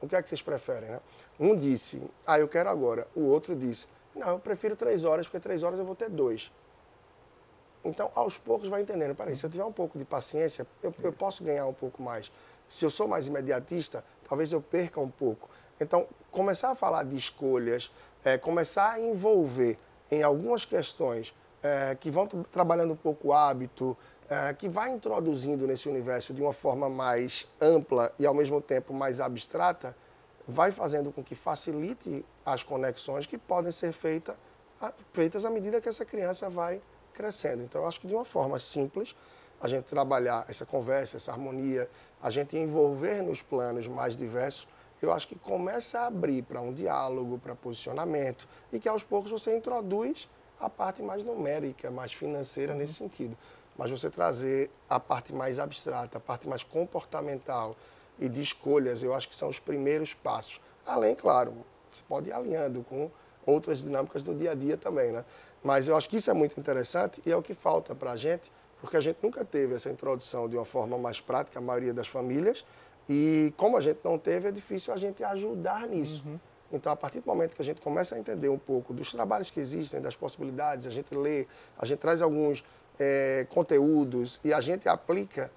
O 0.00 0.06
que 0.06 0.14
é 0.14 0.20
que 0.20 0.28
vocês 0.28 0.42
preferem, 0.42 0.90
né? 0.90 1.00
Um 1.40 1.56
disse, 1.56 2.02
ah, 2.26 2.38
eu 2.38 2.46
quero 2.46 2.68
agora. 2.68 3.08
O 3.14 3.22
outro 3.22 3.56
disse, 3.56 3.86
não, 4.14 4.28
eu 4.32 4.38
prefiro 4.38 4.76
três 4.76 5.04
horas, 5.04 5.26
porque 5.26 5.40
três 5.40 5.62
horas 5.62 5.78
eu 5.78 5.84
vou 5.86 5.94
ter 5.94 6.10
dois. 6.10 6.52
Então, 7.82 8.10
aos 8.14 8.36
poucos, 8.36 8.68
vai 8.68 8.82
entendendo. 8.82 9.14
Peraí, 9.14 9.34
se 9.34 9.46
eu 9.46 9.50
tiver 9.50 9.64
um 9.64 9.72
pouco 9.72 9.98
de 9.98 10.04
paciência, 10.04 10.66
eu, 10.82 10.94
eu 11.02 11.12
posso 11.12 11.42
ganhar 11.42 11.66
um 11.66 11.72
pouco 11.72 12.02
mais. 12.02 12.30
Se 12.68 12.84
eu 12.84 12.90
sou 12.90 13.08
mais 13.08 13.26
imediatista, 13.26 14.04
talvez 14.28 14.52
eu 14.52 14.60
perca 14.60 15.00
um 15.00 15.10
pouco. 15.10 15.48
Então, 15.80 16.06
começar 16.30 16.70
a 16.70 16.74
falar 16.74 17.04
de 17.04 17.16
escolhas, 17.16 17.90
é, 18.22 18.36
começar 18.36 18.92
a 18.92 19.00
envolver 19.00 19.78
em 20.10 20.22
algumas 20.22 20.64
questões 20.64 21.34
é, 21.62 21.94
que 21.94 22.10
vão 22.10 22.26
trabalhando 22.26 22.92
um 22.92 22.96
pouco 22.96 23.28
o 23.28 23.32
hábito, 23.32 23.96
é, 24.28 24.52
que 24.54 24.68
vai 24.68 24.90
introduzindo 24.90 25.66
nesse 25.66 25.88
universo 25.88 26.32
de 26.32 26.42
uma 26.42 26.52
forma 26.52 26.88
mais 26.88 27.46
ampla 27.60 28.12
e 28.18 28.26
ao 28.26 28.34
mesmo 28.34 28.60
tempo 28.60 28.92
mais 28.92 29.20
abstrata, 29.20 29.96
vai 30.46 30.72
fazendo 30.72 31.12
com 31.12 31.22
que 31.22 31.34
facilite 31.34 32.24
as 32.44 32.62
conexões 32.62 33.26
que 33.26 33.38
podem 33.38 33.70
ser 33.70 33.92
feita, 33.92 34.36
feitas 35.12 35.44
à 35.44 35.50
medida 35.50 35.80
que 35.80 35.88
essa 35.88 36.04
criança 36.04 36.50
vai 36.50 36.80
crescendo. 37.14 37.62
Então, 37.62 37.82
eu 37.82 37.88
acho 37.88 38.00
que 38.00 38.06
de 38.06 38.14
uma 38.14 38.24
forma 38.24 38.58
simples, 38.58 39.14
a 39.60 39.68
gente 39.68 39.84
trabalhar 39.84 40.44
essa 40.48 40.66
conversa, 40.66 41.16
essa 41.16 41.30
harmonia, 41.30 41.88
a 42.20 42.30
gente 42.30 42.56
envolver 42.56 43.22
nos 43.22 43.42
planos 43.42 43.86
mais 43.86 44.16
diversos, 44.16 44.66
eu 45.00 45.12
acho 45.12 45.28
que 45.28 45.36
começa 45.36 46.00
a 46.00 46.06
abrir 46.06 46.42
para 46.42 46.60
um 46.60 46.72
diálogo, 46.72 47.38
para 47.38 47.54
posicionamento, 47.54 48.48
e 48.72 48.78
que 48.78 48.88
aos 48.88 49.02
poucos 49.02 49.30
você 49.30 49.56
introduz 49.56 50.28
a 50.62 50.70
parte 50.70 51.02
mais 51.02 51.24
numérica, 51.24 51.90
mais 51.90 52.12
financeira 52.12 52.74
nesse 52.74 52.94
sentido. 52.94 53.36
Mas 53.76 53.90
você 53.90 54.08
trazer 54.08 54.70
a 54.88 55.00
parte 55.00 55.32
mais 55.32 55.58
abstrata, 55.58 56.18
a 56.18 56.20
parte 56.20 56.48
mais 56.48 56.62
comportamental 56.62 57.76
e 58.18 58.28
de 58.28 58.40
escolhas, 58.40 59.02
eu 59.02 59.12
acho 59.12 59.28
que 59.28 59.34
são 59.34 59.48
os 59.48 59.58
primeiros 59.58 60.14
passos. 60.14 60.60
Além, 60.86 61.14
claro, 61.16 61.52
você 61.92 62.02
pode 62.08 62.28
ir 62.28 62.32
alinhando 62.32 62.84
com 62.84 63.10
outras 63.44 63.82
dinâmicas 63.82 64.22
do 64.22 64.34
dia 64.34 64.52
a 64.52 64.54
dia 64.54 64.76
também, 64.76 65.10
né? 65.10 65.24
Mas 65.64 65.88
eu 65.88 65.96
acho 65.96 66.08
que 66.08 66.16
isso 66.16 66.30
é 66.30 66.34
muito 66.34 66.58
interessante 66.58 67.20
e 67.26 67.32
é 67.32 67.36
o 67.36 67.42
que 67.42 67.54
falta 67.54 67.94
para 67.94 68.12
a 68.12 68.16
gente, 68.16 68.52
porque 68.80 68.96
a 68.96 69.00
gente 69.00 69.18
nunca 69.22 69.44
teve 69.44 69.74
essa 69.74 69.90
introdução 69.90 70.48
de 70.48 70.56
uma 70.56 70.64
forma 70.64 70.98
mais 70.98 71.20
prática, 71.20 71.58
a 71.58 71.62
maioria 71.62 71.94
das 71.94 72.08
famílias, 72.08 72.64
e 73.08 73.52
como 73.56 73.76
a 73.76 73.80
gente 73.80 74.00
não 74.04 74.18
teve, 74.18 74.48
é 74.48 74.52
difícil 74.52 74.92
a 74.92 74.96
gente 74.96 75.24
ajudar 75.24 75.86
nisso. 75.88 76.22
Uhum. 76.26 76.38
Então, 76.72 76.90
a 76.90 76.96
partir 76.96 77.20
do 77.20 77.26
momento 77.26 77.54
que 77.54 77.60
a 77.60 77.64
gente 77.64 77.80
começa 77.80 78.14
a 78.14 78.18
entender 78.18 78.48
um 78.48 78.58
pouco 78.58 78.94
dos 78.94 79.12
trabalhos 79.12 79.50
que 79.50 79.60
existem, 79.60 80.00
das 80.00 80.16
possibilidades, 80.16 80.86
a 80.86 80.90
gente 80.90 81.14
lê, 81.14 81.46
a 81.78 81.84
gente 81.84 81.98
traz 81.98 82.22
alguns 82.22 82.64
é, 82.98 83.46
conteúdos 83.50 84.40
e 84.42 84.54
a 84.54 84.60
gente 84.60 84.88
aplica, 84.88 85.52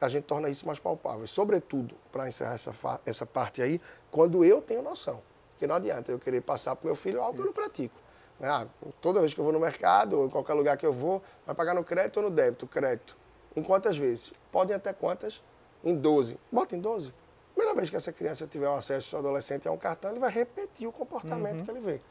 a 0.00 0.08
gente 0.08 0.24
torna 0.24 0.48
isso 0.48 0.66
mais 0.66 0.80
palpável. 0.80 1.26
Sobretudo, 1.26 1.94
para 2.10 2.26
encerrar 2.26 2.54
essa, 2.54 2.74
essa 3.06 3.24
parte 3.24 3.62
aí, 3.62 3.80
quando 4.10 4.44
eu 4.44 4.60
tenho 4.60 4.82
noção. 4.82 5.22
Porque 5.52 5.66
não 5.66 5.76
adianta 5.76 6.10
eu 6.10 6.18
querer 6.18 6.42
passar 6.42 6.74
para 6.74 6.84
o 6.84 6.86
meu 6.88 6.96
filho 6.96 7.20
algo 7.20 7.34
que 7.34 7.40
eu 7.42 7.46
não 7.46 7.52
pratico. 7.52 7.94
Ah, 8.42 8.66
toda 9.00 9.20
vez 9.20 9.32
que 9.32 9.40
eu 9.40 9.44
vou 9.44 9.52
no 9.52 9.60
mercado, 9.60 10.18
ou 10.18 10.26
em 10.26 10.28
qualquer 10.28 10.52
lugar 10.52 10.76
que 10.76 10.84
eu 10.84 10.92
vou, 10.92 11.22
vai 11.46 11.54
pagar 11.54 11.74
no 11.74 11.82
crédito 11.82 12.18
ou 12.18 12.24
no 12.24 12.30
débito? 12.30 12.66
Crédito. 12.66 13.16
Em 13.54 13.62
quantas 13.62 13.96
vezes? 13.96 14.32
Podem 14.52 14.76
até 14.76 14.92
quantas? 14.92 15.42
Em 15.82 15.94
12. 15.94 16.38
Bota 16.52 16.76
em 16.76 16.80
12. 16.80 17.14
Primeira 17.56 17.74
vez 17.74 17.88
que 17.88 17.96
essa 17.96 18.12
criança 18.12 18.46
tiver 18.46 18.68
um 18.68 18.76
acesso 18.76 19.16
adolescente 19.16 19.66
a 19.66 19.72
um 19.72 19.78
cartão, 19.78 20.10
ele 20.10 20.20
vai 20.20 20.30
repetir 20.30 20.86
o 20.86 20.92
comportamento 20.92 21.60
uhum. 21.60 21.64
que 21.64 21.70
ele 21.70 21.80
vê. 21.80 22.02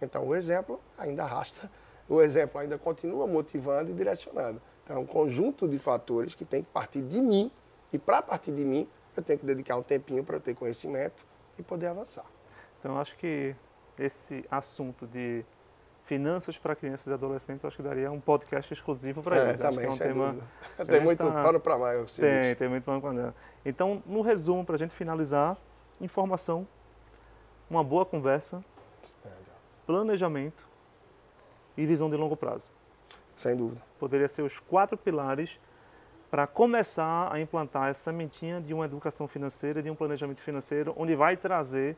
Então, 0.00 0.26
o 0.26 0.34
exemplo 0.34 0.80
ainda 0.96 1.24
arrasta, 1.24 1.70
o 2.08 2.22
exemplo 2.22 2.58
ainda 2.58 2.78
continua 2.78 3.26
motivando 3.26 3.90
e 3.90 3.92
direcionando. 3.92 4.62
Então, 4.82 4.96
é 4.96 4.98
um 4.98 5.04
conjunto 5.04 5.68
de 5.68 5.78
fatores 5.78 6.34
que 6.34 6.46
tem 6.46 6.62
que 6.62 6.70
partir 6.70 7.02
de 7.02 7.20
mim, 7.20 7.52
e 7.92 7.98
para 7.98 8.22
partir 8.22 8.50
de 8.52 8.64
mim, 8.64 8.88
eu 9.14 9.22
tenho 9.22 9.38
que 9.38 9.44
dedicar 9.44 9.76
um 9.76 9.82
tempinho 9.82 10.24
para 10.24 10.40
ter 10.40 10.54
conhecimento 10.54 11.26
e 11.58 11.62
poder 11.62 11.88
avançar. 11.88 12.24
Então, 12.80 12.98
acho 12.98 13.14
que 13.18 13.54
esse 13.98 14.42
assunto 14.50 15.06
de 15.06 15.44
finanças 16.04 16.58
para 16.58 16.76
crianças 16.76 17.06
e 17.06 17.12
adolescentes, 17.12 17.64
acho 17.64 17.76
que 17.76 17.82
daria 17.82 18.10
um 18.10 18.20
podcast 18.20 18.72
exclusivo 18.72 19.22
para 19.22 19.38
é, 19.38 19.44
eles. 19.46 19.58
Também, 19.58 19.86
acho 19.86 19.96
que 19.96 20.02
é 20.04 20.10
um 20.10 20.12
tema. 20.12 20.36
Tem 20.86 21.00
muito 21.00 21.18
tá... 21.18 21.42
pano 21.42 21.60
para 21.60 21.78
mais. 21.78 22.16
Tem, 22.16 22.54
tem 22.54 22.68
muito 22.68 22.84
pano 22.84 23.00
para 23.00 23.12
mais. 23.12 23.34
Então, 23.64 24.02
no 24.06 24.20
resumo, 24.20 24.64
para 24.64 24.74
a 24.74 24.78
gente 24.78 24.94
finalizar, 24.94 25.56
informação, 26.00 26.66
uma 27.68 27.82
boa 27.82 28.04
conversa, 28.04 28.62
planejamento 29.86 30.66
e 31.76 31.86
visão 31.86 32.10
de 32.10 32.16
longo 32.16 32.36
prazo. 32.36 32.70
Sem 33.34 33.56
dúvida. 33.56 33.80
Poderia 33.98 34.28
ser 34.28 34.42
os 34.42 34.60
quatro 34.60 34.96
pilares 34.96 35.58
para 36.30 36.46
começar 36.46 37.32
a 37.32 37.40
implantar 37.40 37.88
essa 37.88 38.10
sementinha 38.10 38.60
de 38.60 38.74
uma 38.74 38.84
educação 38.84 39.26
financeira, 39.26 39.82
de 39.82 39.90
um 39.90 39.94
planejamento 39.94 40.40
financeiro, 40.40 40.92
onde 40.96 41.14
vai 41.14 41.36
trazer 41.36 41.96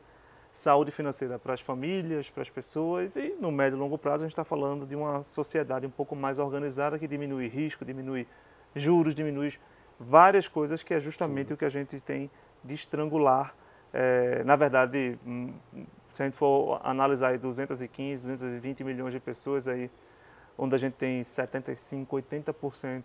saúde 0.57 0.89
financeira 0.89 1.37
para 1.37 1.53
as 1.53 1.61
famílias, 1.61 2.31
para 2.31 2.41
as 2.41 2.49
pessoas 2.49 3.15
e 3.15 3.35
no 3.39 3.51
médio 3.51 3.77
e 3.77 3.79
longo 3.79 3.95
prazo 3.95 4.23
a 4.23 4.27
gente 4.27 4.33
está 4.33 4.43
falando 4.43 4.87
de 4.87 4.95
uma 4.95 5.21
sociedade 5.21 5.85
um 5.85 5.89
pouco 5.91 6.15
mais 6.15 6.39
organizada 6.39 6.97
que 6.97 7.07
diminui 7.07 7.47
risco, 7.47 7.85
diminui 7.85 8.27
juros, 8.73 9.13
diminui 9.13 9.53
várias 9.99 10.47
coisas 10.47 10.81
que 10.81 10.95
é 10.95 10.99
justamente 10.99 11.49
Sim. 11.49 11.53
o 11.53 11.57
que 11.57 11.63
a 11.63 11.69
gente 11.69 11.99
tem 11.99 12.31
de 12.63 12.73
estrangular. 12.73 13.53
É, 13.93 14.43
na 14.45 14.55
verdade, 14.55 15.19
hum, 15.23 15.53
se 16.09 16.23
a 16.23 16.25
gente 16.25 16.35
for 16.35 16.81
analisar 16.83 17.29
aí 17.29 17.37
215, 17.37 18.27
220 18.27 18.83
milhões 18.83 19.13
de 19.13 19.19
pessoas 19.19 19.67
aí, 19.67 19.91
onde 20.57 20.73
a 20.73 20.79
gente 20.79 20.95
tem 20.95 21.23
75, 21.23 22.17
80% 22.17 23.03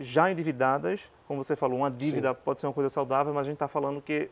já 0.00 0.28
endividadas, 0.32 1.12
como 1.28 1.44
você 1.44 1.54
falou, 1.54 1.78
uma 1.78 1.90
dívida 1.92 2.30
Sim. 2.30 2.40
pode 2.44 2.58
ser 2.58 2.66
uma 2.66 2.72
coisa 2.72 2.90
saudável, 2.90 3.32
mas 3.32 3.42
a 3.42 3.44
gente 3.44 3.54
está 3.54 3.68
falando 3.68 4.02
que 4.02 4.28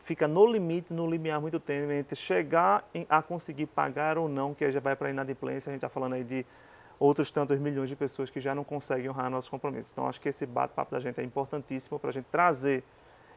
fica 0.00 0.28
no 0.28 0.46
limite, 0.46 0.92
no 0.92 1.08
limiar 1.08 1.40
muito 1.40 1.58
tênue 1.58 1.96
entre 1.96 2.16
chegar 2.16 2.88
a 3.08 3.22
conseguir 3.22 3.66
pagar 3.66 4.18
ou 4.18 4.28
não, 4.28 4.54
que 4.54 4.70
já 4.70 4.80
vai 4.80 4.96
para 4.96 5.08
a 5.08 5.10
inadimplência. 5.10 5.70
A 5.70 5.72
gente 5.72 5.78
está 5.78 5.88
falando 5.88 6.14
aí 6.14 6.24
de 6.24 6.44
outros 6.98 7.30
tantos 7.30 7.58
milhões 7.58 7.88
de 7.88 7.96
pessoas 7.96 8.30
que 8.30 8.40
já 8.40 8.54
não 8.54 8.64
conseguem 8.64 9.08
honrar 9.08 9.30
nossos 9.30 9.48
compromissos. 9.48 9.92
Então, 9.92 10.08
acho 10.08 10.20
que 10.20 10.28
esse 10.28 10.44
bate-papo 10.46 10.90
da 10.90 11.00
gente 11.00 11.20
é 11.20 11.24
importantíssimo 11.24 11.98
para 11.98 12.10
a 12.10 12.12
gente 12.12 12.26
trazer 12.26 12.82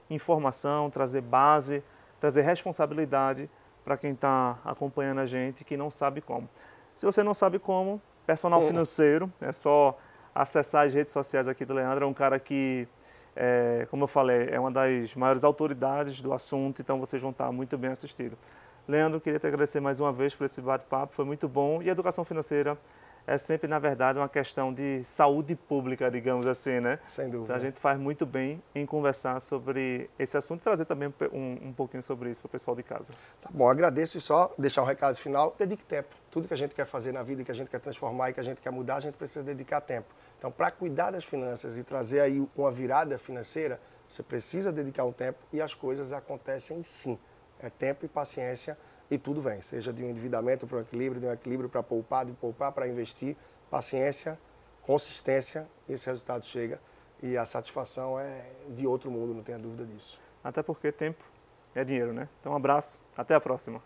informação, 0.10 0.89
trazer 0.89 1.21
base, 1.21 1.84
trazer 2.19 2.41
responsabilidade 2.41 3.50
para 3.84 3.97
quem 3.97 4.13
está 4.13 4.60
acompanhando 4.63 5.19
a 5.19 5.26
gente 5.26 5.63
que 5.63 5.78
não 5.78 5.89
sabe 5.89 6.21
como. 6.21 6.50
Se 6.95 7.06
você 7.06 7.24
não 7.24 7.34
sabe 7.34 7.60
como, 7.60 8.02
personal 8.26 8.62
financeiro, 8.62 9.32
é 9.41 9.52
só 9.52 9.97
acessar 10.34 10.88
as 10.88 10.93
redes 10.93 11.12
sociais 11.12 11.47
aqui 11.47 11.65
do 11.65 11.74
Leandro. 11.74 12.06
É 12.06 12.08
um 12.08 12.13
cara 12.13 12.39
que, 12.39 12.88
é, 13.36 13.88
como 13.89 14.04
eu 14.04 14.08
falei, 14.08 14.50
é 14.50 14.60
uma 14.60 14.72
das 14.72 15.15
maiores 15.15 15.44
autoridades 15.44 16.22
do 16.22 16.34
assunto, 16.34 16.82
então 16.82 17.00
vocês 17.00 17.22
vão 17.22 17.32
estar 17.32 17.52
muito 17.52 17.78
bem 17.78 17.91
assistidos. 17.91 18.38
Leandro, 18.88 19.22
queria 19.22 19.39
te 19.39 19.48
agradecer 19.48 19.80
mais 19.80 20.00
uma 20.00 20.12
vez 20.12 20.36
por 20.36 20.46
esse 20.46 20.60
bate-papo, 20.62 21.13
foi 21.13 21.24
muito 21.24 21.48
bom. 21.48 21.82
E 21.82 21.89
educação 21.89 22.26
financeira 22.26 22.78
é 23.26 23.38
sempre, 23.38 23.67
na 23.67 23.80
verdade, 23.80 24.17
uma 24.17 24.28
questão 24.28 24.74
de 24.74 25.04
saúde 25.04 25.56
pública, 25.56 26.10
digamos 26.10 26.48
assim, 26.48 26.80
né? 26.80 27.00
Sem 27.08 27.30
dúvida. 27.30 27.44
Então, 27.44 27.56
a 27.56 27.60
gente 27.60 27.80
faz 27.80 28.00
muito 28.00 28.26
bem 28.26 28.62
em 28.74 28.86
conversar 28.86 29.39
sobre 29.39 30.10
esse 30.17 30.36
assunto 30.36 30.62
e 30.62 30.63
trazer 30.63 30.86
também 30.86 31.13
um, 31.32 31.70
um 31.70 31.74
pouquinho 31.74 32.02
sobre 32.02 32.32
isso 32.32 32.41
para 32.41 32.48
o 32.48 32.52
pessoal 32.52 32.76
de 32.76 32.84
casa. 32.84 33.13
Tá 33.41 33.50
bom, 33.54 33.70
agradeço 33.70 34.17
e 34.17 34.22
só 34.22 34.52
deixar 34.58 34.82
um 34.82 34.86
recado 34.86 35.15
final, 35.15 35.56
dedique 35.58 35.86
tempo. 35.86 36.10
Tudo 36.32 36.48
que 36.48 36.54
a 36.54 36.58
gente 36.58 36.74
quer 36.74 36.86
fazer 36.86 37.12
na 37.12 37.22
vida, 37.22 37.44
que 37.44 37.52
a 37.52 37.56
gente 37.56 37.70
quer 37.70 37.80
transformar 37.80 38.32
e 38.32 38.34
que 38.34 38.39
a 38.39 38.44
gente 38.44 38.60
quer 38.60 38.72
mudar, 38.72 38.96
a 38.96 39.00
gente 39.00 39.15
precisa 39.15 39.44
dedicar 39.44 39.82
tempo. 39.82 40.08
Então, 40.42 40.52
para 40.52 40.72
cuidar 40.72 41.12
das 41.12 41.24
finanças 41.24 41.78
e 41.78 41.84
trazer 41.84 42.20
aí 42.20 42.44
uma 42.58 42.72
virada 42.72 43.16
financeira, 43.20 43.80
você 44.10 44.24
precisa 44.24 44.72
dedicar 44.72 45.06
um 45.06 45.12
tempo 45.12 45.38
e 45.54 45.62
as 45.62 45.76
coisas 45.76 46.12
acontecem 46.12 46.82
sim. 46.82 47.20
É 47.60 47.70
tempo 47.70 48.06
e 48.06 48.08
paciência 48.08 48.76
e 49.12 49.20
tudo 49.20 49.40
vem, 49.40 49.62
seja 49.62 49.94
de 49.94 50.04
um 50.04 50.10
endividamento 50.10 50.66
para 50.66 50.80
um 50.80 50.82
equilíbrio, 50.82 51.22
de 51.22 51.28
um 51.28 51.32
equilíbrio 51.32 51.70
para 51.70 51.84
poupar, 51.84 52.26
de 52.26 52.32
poupar 52.32 52.72
para 52.72 52.88
investir, 52.88 53.38
paciência, 53.70 54.40
consistência, 54.82 55.70
e 55.88 55.94
esse 55.94 56.08
resultado 56.08 56.44
chega 56.44 56.82
e 57.22 57.38
a 57.38 57.46
satisfação 57.46 58.20
é 58.20 58.44
de 58.70 58.88
outro 58.88 59.12
mundo, 59.12 59.36
não 59.36 59.44
tenha 59.44 59.60
dúvida 59.60 59.86
disso. 59.86 60.20
Até 60.44 60.64
porque 60.64 60.92
tempo 60.92 61.24
é 61.76 61.84
dinheiro, 61.84 62.14
né? 62.14 62.28
Então 62.40 62.52
um 62.54 62.56
abraço, 62.56 63.00
até 63.16 63.36
a 63.36 63.40
próxima. 63.40 63.80